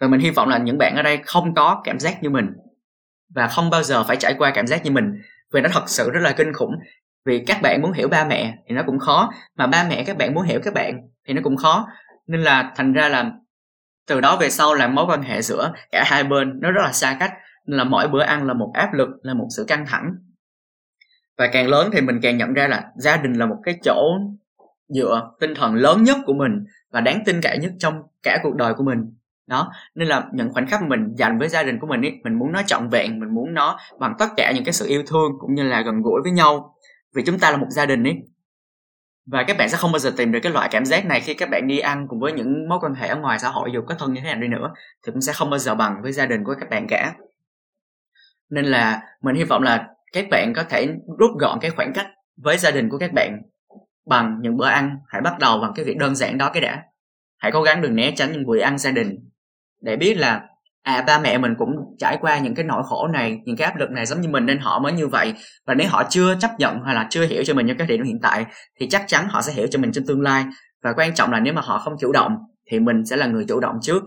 và 0.00 0.08
mình 0.08 0.20
hy 0.20 0.30
vọng 0.30 0.48
là 0.48 0.58
những 0.58 0.78
bạn 0.78 0.96
ở 0.96 1.02
đây 1.02 1.18
không 1.24 1.54
có 1.54 1.80
cảm 1.84 1.98
giác 1.98 2.22
như 2.22 2.30
mình 2.30 2.46
và 3.28 3.46
không 3.46 3.70
bao 3.70 3.82
giờ 3.82 4.04
phải 4.04 4.16
trải 4.16 4.34
qua 4.38 4.52
cảm 4.54 4.66
giác 4.66 4.84
như 4.84 4.90
mình. 4.90 5.12
Vì 5.52 5.60
nó 5.60 5.68
thật 5.72 5.82
sự 5.86 6.10
rất 6.10 6.20
là 6.20 6.32
kinh 6.32 6.52
khủng. 6.52 6.74
Vì 7.24 7.44
các 7.46 7.62
bạn 7.62 7.82
muốn 7.82 7.92
hiểu 7.92 8.08
ba 8.08 8.24
mẹ 8.24 8.58
thì 8.68 8.74
nó 8.74 8.82
cũng 8.86 8.98
khó, 8.98 9.32
mà 9.56 9.66
ba 9.66 9.86
mẹ 9.88 10.04
các 10.04 10.16
bạn 10.16 10.34
muốn 10.34 10.44
hiểu 10.44 10.60
các 10.64 10.74
bạn 10.74 11.00
thì 11.26 11.34
nó 11.34 11.40
cũng 11.44 11.56
khó. 11.56 11.88
Nên 12.26 12.42
là 12.42 12.72
thành 12.76 12.92
ra 12.92 13.08
là 13.08 13.32
từ 14.06 14.20
đó 14.20 14.36
về 14.36 14.50
sau 14.50 14.74
là 14.74 14.88
mối 14.88 15.04
quan 15.08 15.22
hệ 15.22 15.42
giữa 15.42 15.72
cả 15.92 16.04
hai 16.06 16.24
bên 16.24 16.60
nó 16.60 16.70
rất 16.70 16.82
là 16.82 16.92
xa 16.92 17.16
cách. 17.20 17.32
Nên 17.66 17.78
là 17.78 17.84
mỗi 17.84 18.08
bữa 18.08 18.22
ăn 18.22 18.46
là 18.46 18.54
một 18.54 18.70
áp 18.74 18.94
lực, 18.94 19.08
là 19.22 19.34
một 19.34 19.46
sự 19.56 19.64
căng 19.68 19.86
thẳng. 19.86 20.14
Và 21.38 21.46
càng 21.52 21.68
lớn 21.68 21.90
thì 21.92 22.00
mình 22.00 22.20
càng 22.22 22.38
nhận 22.38 22.54
ra 22.54 22.68
là 22.68 22.84
gia 22.96 23.16
đình 23.16 23.32
là 23.32 23.46
một 23.46 23.56
cái 23.62 23.78
chỗ 23.84 24.18
dựa, 24.88 25.30
tinh 25.40 25.54
thần 25.54 25.74
lớn 25.74 26.02
nhất 26.02 26.16
của 26.26 26.34
mình 26.34 26.64
và 26.90 27.00
đáng 27.00 27.22
tin 27.26 27.40
cậy 27.40 27.58
nhất 27.58 27.72
trong 27.78 28.02
cả 28.22 28.38
cuộc 28.42 28.54
đời 28.54 28.74
của 28.74 28.84
mình 28.84 28.98
đó, 29.48 29.72
nên 29.94 30.08
là 30.08 30.24
những 30.32 30.52
khoảnh 30.52 30.66
khắc 30.66 30.82
mình 30.82 31.14
dành 31.16 31.38
với 31.38 31.48
gia 31.48 31.62
đình 31.62 31.78
của 31.80 31.86
mình 31.86 32.02
ấy, 32.02 32.20
mình 32.24 32.38
muốn 32.38 32.52
nó 32.52 32.62
trọn 32.62 32.88
vẹn, 32.88 33.20
mình 33.20 33.34
muốn 33.34 33.54
nó 33.54 33.78
bằng 33.98 34.14
tất 34.18 34.26
cả 34.36 34.52
những 34.54 34.64
cái 34.64 34.72
sự 34.72 34.86
yêu 34.88 35.02
thương 35.06 35.32
cũng 35.38 35.54
như 35.54 35.62
là 35.62 35.82
gần 35.82 36.02
gũi 36.02 36.20
với 36.22 36.32
nhau. 36.32 36.74
Vì 37.14 37.22
chúng 37.26 37.38
ta 37.38 37.50
là 37.50 37.56
một 37.56 37.66
gia 37.70 37.86
đình 37.86 38.04
ấy. 38.04 38.14
Và 39.26 39.44
các 39.46 39.56
bạn 39.58 39.68
sẽ 39.68 39.76
không 39.76 39.92
bao 39.92 39.98
giờ 39.98 40.12
tìm 40.16 40.32
được 40.32 40.38
cái 40.42 40.52
loại 40.52 40.68
cảm 40.72 40.84
giác 40.84 41.06
này 41.06 41.20
khi 41.20 41.34
các 41.34 41.50
bạn 41.50 41.66
đi 41.66 41.78
ăn 41.78 42.06
cùng 42.08 42.20
với 42.20 42.32
những 42.32 42.68
mối 42.68 42.78
quan 42.82 42.94
hệ 42.94 43.08
ở 43.08 43.16
ngoài 43.16 43.38
xã 43.38 43.48
hội, 43.48 43.70
dù 43.74 43.80
có 43.86 43.94
thân 43.94 44.12
như 44.12 44.20
thế 44.20 44.26
nào 44.26 44.40
đi 44.40 44.48
nữa, 44.48 44.72
thì 45.06 45.12
cũng 45.12 45.20
sẽ 45.20 45.32
không 45.32 45.50
bao 45.50 45.58
giờ 45.58 45.74
bằng 45.74 46.02
với 46.02 46.12
gia 46.12 46.26
đình 46.26 46.44
của 46.44 46.54
các 46.60 46.70
bạn 46.70 46.86
cả. 46.88 47.14
Nên 48.50 48.64
là 48.64 49.02
mình 49.22 49.36
hy 49.36 49.44
vọng 49.44 49.62
là 49.62 49.88
các 50.12 50.24
bạn 50.30 50.52
có 50.56 50.64
thể 50.68 50.88
rút 51.18 51.30
gọn 51.40 51.58
cái 51.60 51.70
khoảng 51.70 51.92
cách 51.92 52.06
với 52.36 52.58
gia 52.58 52.70
đình 52.70 52.88
của 52.88 52.98
các 52.98 53.12
bạn 53.12 53.42
bằng 54.06 54.38
những 54.42 54.56
bữa 54.56 54.66
ăn. 54.66 54.98
Hãy 55.08 55.22
bắt 55.22 55.38
đầu 55.38 55.60
bằng 55.60 55.72
cái 55.76 55.84
việc 55.84 55.96
đơn 55.98 56.14
giản 56.14 56.38
đó 56.38 56.50
cái 56.52 56.62
đã. 56.62 56.82
Hãy 57.38 57.52
cố 57.52 57.62
gắng 57.62 57.82
đừng 57.82 57.96
né 57.96 58.12
tránh 58.16 58.32
những 58.32 58.46
buổi 58.46 58.60
ăn 58.60 58.78
gia 58.78 58.90
đình 58.90 59.28
để 59.80 59.96
biết 59.96 60.14
là 60.14 60.42
à 60.82 61.04
ba 61.06 61.18
mẹ 61.18 61.38
mình 61.38 61.54
cũng 61.58 61.70
trải 61.98 62.18
qua 62.20 62.38
những 62.38 62.54
cái 62.54 62.64
nỗi 62.64 62.82
khổ 62.86 63.08
này, 63.08 63.40
những 63.44 63.56
cái 63.56 63.66
áp 63.66 63.76
lực 63.76 63.90
này 63.90 64.06
giống 64.06 64.20
như 64.20 64.28
mình 64.28 64.46
nên 64.46 64.58
họ 64.58 64.78
mới 64.78 64.92
như 64.92 65.06
vậy. 65.06 65.34
Và 65.66 65.74
nếu 65.74 65.88
họ 65.90 66.02
chưa 66.10 66.34
chấp 66.40 66.50
nhận 66.58 66.82
hay 66.82 66.94
là 66.94 67.06
chưa 67.10 67.26
hiểu 67.26 67.42
cho 67.44 67.54
mình 67.54 67.66
những 67.66 67.76
cái 67.76 67.86
điểm 67.86 68.02
hiện 68.02 68.18
tại, 68.22 68.46
thì 68.80 68.88
chắc 68.88 69.04
chắn 69.06 69.26
họ 69.28 69.42
sẽ 69.42 69.52
hiểu 69.52 69.66
cho 69.70 69.78
mình 69.78 69.92
trong 69.92 70.04
tương 70.06 70.22
lai. 70.22 70.44
Và 70.82 70.92
quan 70.92 71.14
trọng 71.14 71.32
là 71.32 71.40
nếu 71.40 71.54
mà 71.54 71.62
họ 71.64 71.78
không 71.78 71.96
chủ 72.00 72.12
động, 72.12 72.36
thì 72.70 72.80
mình 72.80 73.04
sẽ 73.04 73.16
là 73.16 73.26
người 73.26 73.44
chủ 73.48 73.60
động 73.60 73.78
trước. 73.82 74.02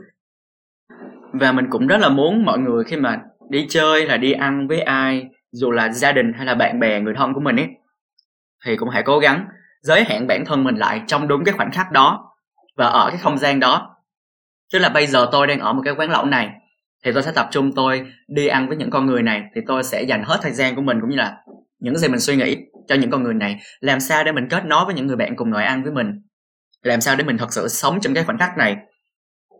Và 1.33 1.51
mình 1.51 1.65
cũng 1.69 1.87
rất 1.87 1.97
là 1.97 2.09
muốn 2.09 2.45
mọi 2.45 2.59
người 2.59 2.83
khi 2.83 2.97
mà 2.97 3.19
đi 3.49 3.65
chơi 3.69 4.05
là 4.05 4.17
đi 4.17 4.31
ăn 4.31 4.67
với 4.67 4.81
ai, 4.81 5.25
dù 5.51 5.71
là 5.71 5.89
gia 5.89 6.11
đình 6.11 6.33
hay 6.35 6.45
là 6.45 6.55
bạn 6.55 6.79
bè, 6.79 7.01
người 7.01 7.13
thân 7.17 7.33
của 7.33 7.39
mình 7.39 7.55
ấy, 7.55 7.67
thì 8.65 8.75
cũng 8.75 8.89
hãy 8.89 9.03
cố 9.03 9.19
gắng 9.19 9.45
giới 9.81 10.03
hạn 10.03 10.27
bản 10.27 10.45
thân 10.45 10.63
mình 10.63 10.75
lại 10.75 11.01
trong 11.07 11.27
đúng 11.27 11.43
cái 11.43 11.53
khoảnh 11.53 11.71
khắc 11.71 11.91
đó 11.91 12.33
và 12.77 12.85
ở 12.85 13.09
cái 13.09 13.17
không 13.17 13.37
gian 13.37 13.59
đó 13.59 13.90
tức 14.73 14.79
là 14.79 14.89
bây 14.89 15.07
giờ 15.07 15.29
tôi 15.31 15.47
đang 15.47 15.59
ở 15.59 15.73
một 15.73 15.81
cái 15.85 15.93
quán 15.97 16.09
lẩu 16.09 16.25
này 16.25 16.49
thì 17.05 17.11
tôi 17.13 17.23
sẽ 17.23 17.31
tập 17.35 17.47
trung 17.51 17.71
tôi 17.75 18.05
đi 18.27 18.47
ăn 18.47 18.67
với 18.67 18.77
những 18.77 18.89
con 18.89 19.05
người 19.05 19.23
này 19.23 19.43
thì 19.55 19.61
tôi 19.67 19.83
sẽ 19.83 20.03
dành 20.03 20.23
hết 20.23 20.39
thời 20.41 20.51
gian 20.51 20.75
của 20.75 20.81
mình 20.81 20.97
cũng 21.01 21.09
như 21.09 21.15
là 21.15 21.37
những 21.79 21.97
gì 21.97 22.07
mình 22.07 22.19
suy 22.19 22.35
nghĩ 22.35 22.57
cho 22.87 22.95
những 22.95 23.09
con 23.09 23.23
người 23.23 23.33
này. 23.33 23.59
Làm 23.79 23.99
sao 23.99 24.23
để 24.23 24.31
mình 24.31 24.47
kết 24.49 24.65
nối 24.65 24.85
với 24.85 24.93
những 24.93 25.07
người 25.07 25.15
bạn 25.15 25.35
cùng 25.35 25.49
ngồi 25.49 25.63
ăn 25.63 25.83
với 25.83 25.91
mình? 25.91 26.07
Làm 26.83 27.01
sao 27.01 27.15
để 27.15 27.23
mình 27.23 27.37
thật 27.37 27.53
sự 27.53 27.67
sống 27.67 27.99
trong 28.01 28.13
cái 28.13 28.23
khoảnh 28.23 28.37
khắc 28.37 28.57
này? 28.57 28.75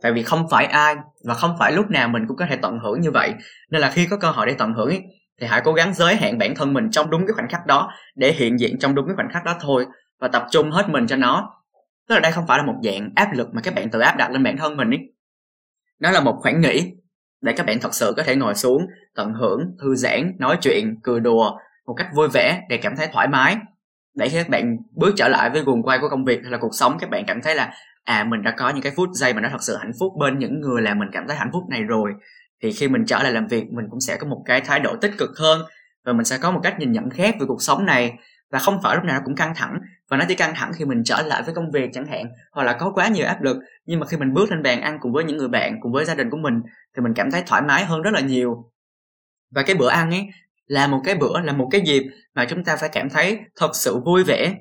Tại 0.01 0.11
vì 0.11 0.23
không 0.23 0.47
phải 0.51 0.65
ai 0.65 0.95
và 1.27 1.33
không 1.33 1.55
phải 1.59 1.71
lúc 1.71 1.89
nào 1.89 2.07
mình 2.07 2.23
cũng 2.27 2.37
có 2.37 2.45
thể 2.49 2.55
tận 2.55 2.79
hưởng 2.79 3.01
như 3.01 3.11
vậy. 3.11 3.33
Nên 3.71 3.81
là 3.81 3.89
khi 3.89 4.07
có 4.09 4.17
cơ 4.17 4.31
hội 4.31 4.45
để 4.45 4.53
tận 4.53 4.73
hưởng 4.73 4.89
ý, 4.89 4.99
thì 5.41 5.47
hãy 5.47 5.61
cố 5.63 5.73
gắng 5.73 5.93
giới 5.93 6.15
hạn 6.15 6.37
bản 6.37 6.55
thân 6.55 6.73
mình 6.73 6.91
trong 6.91 7.09
đúng 7.09 7.27
cái 7.27 7.33
khoảnh 7.33 7.49
khắc 7.49 7.65
đó 7.65 7.91
để 8.15 8.31
hiện 8.31 8.59
diện 8.59 8.79
trong 8.79 8.95
đúng 8.95 9.07
cái 9.07 9.15
khoảnh 9.15 9.29
khắc 9.31 9.45
đó 9.45 9.55
thôi 9.61 9.85
và 10.19 10.27
tập 10.27 10.45
trung 10.51 10.71
hết 10.71 10.89
mình 10.89 11.07
cho 11.07 11.15
nó 11.15 11.49
tức 12.11 12.15
là 12.15 12.21
đây 12.21 12.31
không 12.31 12.47
phải 12.47 12.57
là 12.57 12.63
một 12.63 12.75
dạng 12.83 13.09
áp 13.15 13.33
lực 13.33 13.53
mà 13.53 13.61
các 13.61 13.75
bạn 13.75 13.89
tự 13.89 13.99
áp 13.99 14.17
đặt 14.17 14.31
lên 14.31 14.43
bản 14.43 14.57
thân 14.57 14.77
mình 14.77 14.89
ý. 14.89 14.97
Nó 15.99 16.11
là 16.11 16.19
một 16.19 16.37
khoảng 16.41 16.61
nghỉ 16.61 16.91
để 17.41 17.53
các 17.53 17.65
bạn 17.65 17.79
thật 17.81 17.93
sự 17.93 18.13
có 18.17 18.23
thể 18.23 18.35
ngồi 18.35 18.55
xuống, 18.55 18.87
tận 19.15 19.33
hưởng, 19.33 19.75
thư 19.81 19.95
giãn, 19.95 20.31
nói 20.39 20.57
chuyện, 20.61 20.95
cười 21.03 21.19
đùa 21.19 21.51
một 21.85 21.93
cách 21.93 22.07
vui 22.15 22.27
vẻ 22.33 22.61
để 22.69 22.77
cảm 22.77 22.95
thấy 22.95 23.07
thoải 23.13 23.27
mái. 23.27 23.57
Để 24.15 24.29
khi 24.29 24.37
các 24.37 24.49
bạn 24.49 24.77
bước 24.95 25.13
trở 25.15 25.27
lại 25.27 25.49
với 25.49 25.61
guồng 25.61 25.83
quay 25.83 25.99
của 25.99 26.09
công 26.09 26.25
việc 26.25 26.39
hay 26.43 26.51
là 26.51 26.57
cuộc 26.61 26.75
sống, 26.75 26.97
các 26.99 27.09
bạn 27.09 27.23
cảm 27.27 27.41
thấy 27.41 27.55
là 27.55 27.73
à 28.03 28.23
mình 28.23 28.43
đã 28.43 28.53
có 28.57 28.69
những 28.69 28.81
cái 28.81 28.93
phút 28.95 29.09
giây 29.13 29.33
mà 29.33 29.41
nó 29.41 29.49
thật 29.51 29.61
sự 29.61 29.75
hạnh 29.75 29.91
phúc 29.99 30.13
bên 30.19 30.39
những 30.39 30.61
người 30.61 30.81
làm 30.81 30.99
mình 30.99 31.09
cảm 31.11 31.27
thấy 31.27 31.37
hạnh 31.37 31.49
phúc 31.53 31.63
này 31.69 31.83
rồi. 31.83 32.13
Thì 32.63 32.71
khi 32.71 32.87
mình 32.87 33.05
trở 33.05 33.23
lại 33.23 33.31
làm 33.31 33.47
việc, 33.47 33.71
mình 33.71 33.85
cũng 33.89 33.99
sẽ 33.99 34.17
có 34.17 34.27
một 34.27 34.43
cái 34.45 34.61
thái 34.61 34.79
độ 34.79 34.95
tích 34.95 35.11
cực 35.17 35.29
hơn 35.37 35.61
và 36.05 36.13
mình 36.13 36.25
sẽ 36.25 36.37
có 36.37 36.51
một 36.51 36.59
cách 36.63 36.79
nhìn 36.79 36.91
nhận 36.91 37.09
khác 37.09 37.35
về 37.39 37.45
cuộc 37.47 37.61
sống 37.61 37.85
này 37.85 38.13
và 38.51 38.59
không 38.59 38.79
phải 38.83 38.95
lúc 38.95 39.03
nào 39.03 39.19
nó 39.19 39.25
cũng 39.25 39.35
căng 39.35 39.55
thẳng. 39.55 39.79
Và 40.09 40.17
nó 40.17 40.25
chỉ 40.27 40.35
căng 40.35 40.53
thẳng 40.55 40.71
khi 40.75 40.85
mình 40.85 41.03
trở 41.03 41.21
lại 41.21 41.41
với 41.45 41.55
công 41.55 41.71
việc 41.71 41.89
chẳng 41.93 42.05
hạn, 42.05 42.25
hoặc 42.51 42.63
là 42.63 42.73
có 42.73 42.91
quá 42.91 43.07
nhiều 43.07 43.27
áp 43.27 43.41
lực. 43.41 43.57
Nhưng 43.85 43.99
mà 43.99 44.07
khi 44.07 44.17
mình 44.17 44.33
bước 44.33 44.51
lên 44.51 44.63
bàn 44.63 44.81
ăn 44.81 44.97
cùng 45.01 45.13
với 45.13 45.23
những 45.23 45.37
người 45.37 45.47
bạn, 45.47 45.79
cùng 45.81 45.91
với 45.91 46.05
gia 46.05 46.15
đình 46.15 46.29
của 46.29 46.37
mình, 46.37 46.61
thì 46.95 47.01
mình 47.03 47.13
cảm 47.15 47.31
thấy 47.31 47.43
thoải 47.47 47.61
mái 47.61 47.85
hơn 47.85 48.01
rất 48.01 48.13
là 48.13 48.19
nhiều. 48.19 48.71
Và 49.51 49.63
cái 49.63 49.75
bữa 49.75 49.89
ăn 49.89 50.11
ấy 50.11 50.27
là 50.67 50.87
một 50.87 51.01
cái 51.05 51.15
bữa, 51.15 51.39
là 51.39 51.53
một 51.53 51.67
cái 51.71 51.81
dịp 51.85 52.03
mà 52.35 52.45
chúng 52.45 52.63
ta 52.63 52.75
phải 52.75 52.89
cảm 52.89 53.09
thấy 53.09 53.39
thật 53.59 53.71
sự 53.73 53.99
vui 54.05 54.23
vẻ 54.23 54.55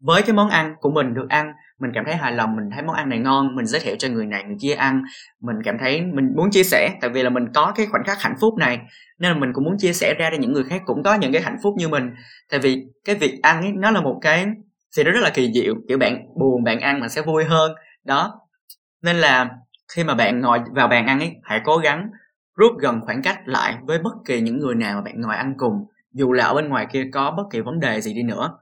với 0.00 0.22
cái 0.22 0.36
món 0.36 0.50
ăn 0.50 0.74
của 0.80 0.90
mình 0.90 1.14
được 1.14 1.26
ăn. 1.28 1.52
Mình 1.80 1.90
cảm 1.94 2.04
thấy 2.04 2.14
hài 2.14 2.32
lòng, 2.32 2.56
mình 2.56 2.70
thấy 2.74 2.82
món 2.82 2.96
ăn 2.96 3.08
này 3.08 3.18
ngon, 3.18 3.56
mình 3.56 3.66
giới 3.66 3.80
thiệu 3.80 3.96
cho 3.98 4.08
người 4.08 4.26
này, 4.26 4.44
người 4.44 4.56
kia 4.60 4.74
ăn. 4.74 5.02
Mình 5.40 5.56
cảm 5.64 5.78
thấy 5.78 6.02
mình 6.02 6.32
muốn 6.36 6.50
chia 6.50 6.62
sẻ, 6.62 6.90
tại 7.00 7.10
vì 7.10 7.22
là 7.22 7.30
mình 7.30 7.44
có 7.54 7.72
cái 7.76 7.86
khoảnh 7.86 8.04
khắc 8.04 8.22
hạnh 8.22 8.34
phúc 8.40 8.54
này 8.58 8.80
nên 9.18 9.32
là 9.32 9.38
mình 9.38 9.52
cũng 9.52 9.64
muốn 9.64 9.76
chia 9.78 9.92
sẻ 9.92 10.14
ra 10.18 10.30
để 10.30 10.38
những 10.38 10.52
người 10.52 10.64
khác 10.64 10.82
cũng 10.86 11.02
có 11.02 11.14
những 11.14 11.32
cái 11.32 11.42
hạnh 11.42 11.56
phúc 11.62 11.74
như 11.78 11.88
mình. 11.88 12.10
Tại 12.50 12.60
vì 12.60 12.84
cái 13.04 13.14
việc 13.14 13.38
ăn 13.42 13.60
ấy, 13.60 13.72
nó 13.72 13.90
là 13.90 14.00
một 14.00 14.18
cái 14.22 14.46
thì 14.96 15.04
đó 15.04 15.10
rất 15.10 15.20
là 15.20 15.30
kỳ 15.30 15.52
diệu. 15.54 15.74
Kiểu 15.88 15.98
bạn 15.98 16.26
buồn, 16.34 16.64
bạn 16.64 16.80
ăn 16.80 17.00
mà 17.00 17.08
sẽ 17.08 17.22
vui 17.22 17.44
hơn. 17.44 17.72
Đó. 18.04 18.40
Nên 19.02 19.16
là 19.16 19.50
khi 19.92 20.04
mà 20.04 20.14
bạn 20.14 20.40
ngồi 20.40 20.58
vào 20.74 20.88
bàn 20.88 21.06
ăn 21.06 21.18
ấy, 21.18 21.32
hãy 21.42 21.60
cố 21.64 21.76
gắng 21.76 22.10
rút 22.56 22.72
gần 22.78 23.00
khoảng 23.00 23.22
cách 23.22 23.38
lại 23.44 23.74
với 23.82 23.98
bất 23.98 24.12
kỳ 24.26 24.40
những 24.40 24.58
người 24.58 24.74
nào 24.74 24.94
mà 24.94 25.00
bạn 25.00 25.20
ngồi 25.20 25.36
ăn 25.36 25.54
cùng. 25.56 25.86
Dù 26.12 26.32
là 26.32 26.44
ở 26.44 26.54
bên 26.54 26.68
ngoài 26.68 26.86
kia 26.92 27.04
có 27.12 27.30
bất 27.30 27.42
kỳ 27.50 27.60
vấn 27.60 27.80
đề 27.80 28.00
gì 28.00 28.14
đi 28.14 28.22
nữa. 28.22 28.58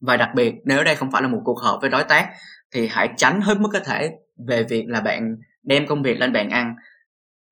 Và 0.00 0.16
đặc 0.16 0.30
biệt, 0.34 0.54
nếu 0.64 0.84
đây 0.84 0.94
không 0.96 1.10
phải 1.10 1.22
là 1.22 1.28
một 1.28 1.40
cuộc 1.44 1.60
họp 1.60 1.80
với 1.80 1.90
đối 1.90 2.04
tác, 2.04 2.28
thì 2.74 2.88
hãy 2.88 3.08
tránh 3.16 3.40
hết 3.40 3.60
mức 3.60 3.68
có 3.72 3.80
thể 3.84 4.10
về 4.48 4.62
việc 4.62 4.84
là 4.88 5.00
bạn 5.00 5.36
đem 5.62 5.86
công 5.86 6.02
việc 6.02 6.18
lên 6.18 6.32
bàn 6.32 6.50
ăn 6.50 6.74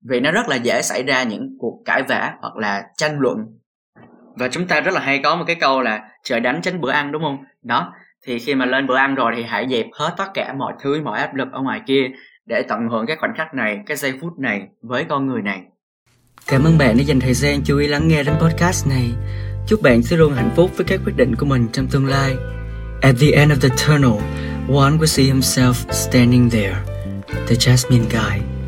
vì 0.09 0.21
nó 0.21 0.31
rất 0.31 0.49
là 0.49 0.57
dễ 0.57 0.83
xảy 0.83 1.03
ra 1.03 1.23
những 1.23 1.57
cuộc 1.59 1.83
cãi 1.85 2.03
vã 2.09 2.33
hoặc 2.41 2.57
là 2.57 2.83
tranh 2.97 3.21
luận. 3.21 3.39
Và 4.35 4.49
chúng 4.49 4.67
ta 4.67 4.81
rất 4.81 4.95
là 4.95 5.01
hay 5.01 5.21
có 5.25 5.37
một 5.37 5.45
cái 5.47 5.57
câu 5.57 5.81
là 5.81 6.09
trời 6.25 6.41
đánh 6.41 6.61
tránh 6.63 6.81
bữa 6.81 6.91
ăn, 6.91 7.13
đúng 7.13 7.23
không? 7.23 7.39
Đó, 7.63 7.93
thì 8.27 8.39
khi 8.39 8.55
mà 8.55 8.67
lên 8.67 8.87
bữa 8.87 8.97
ăn 8.97 9.15
rồi 9.15 9.33
thì 9.37 9.43
hãy 9.43 9.67
dẹp 9.71 9.87
hết 9.93 10.15
tất 10.17 10.27
cả 10.35 10.55
mọi 10.59 10.73
thứ, 10.83 11.03
mọi 11.03 11.19
áp 11.19 11.35
lực 11.35 11.49
ở 11.53 11.61
ngoài 11.63 11.81
kia 11.87 12.03
để 12.47 12.63
tận 12.69 12.89
hưởng 12.91 13.07
cái 13.07 13.17
khoảnh 13.17 13.35
khắc 13.37 13.55
này, 13.55 13.79
cái 13.87 13.97
giây 13.97 14.13
phút 14.21 14.39
này 14.39 14.63
với 14.83 15.05
con 15.09 15.27
người 15.27 15.43
này. 15.43 15.63
Cảm 16.47 16.65
ơn 16.65 16.79
bạn 16.79 16.97
đã 16.97 17.03
dành 17.03 17.21
thời 17.21 17.35
gian 17.35 17.61
chú 17.65 17.79
ý 17.79 17.87
lắng 17.87 18.09
nghe 18.09 18.23
đến 18.23 18.35
podcast 18.41 18.89
này. 18.89 19.11
Chúc 19.67 19.83
bạn 19.83 20.03
sẽ 20.03 20.17
luôn 20.17 20.33
hạnh 20.33 20.51
phúc 20.57 20.71
với 20.77 20.87
các 20.89 21.01
quyết 21.05 21.17
định 21.17 21.37
của 21.37 21.47
mình 21.47 21.69
trong 21.73 21.87
tương 21.87 22.07
lai. 22.07 22.37
At 23.03 23.15
the 23.21 23.31
end 23.31 23.53
of 23.53 23.61
the 23.61 23.69
tunnel, 23.87 24.21
one 24.69 24.93
will 24.99 25.07
see 25.07 25.27
himself 25.27 25.73
standing 25.93 26.51
there, 26.51 26.77
the 27.49 27.55
jasmine 27.55 28.05
guy. 28.11 28.60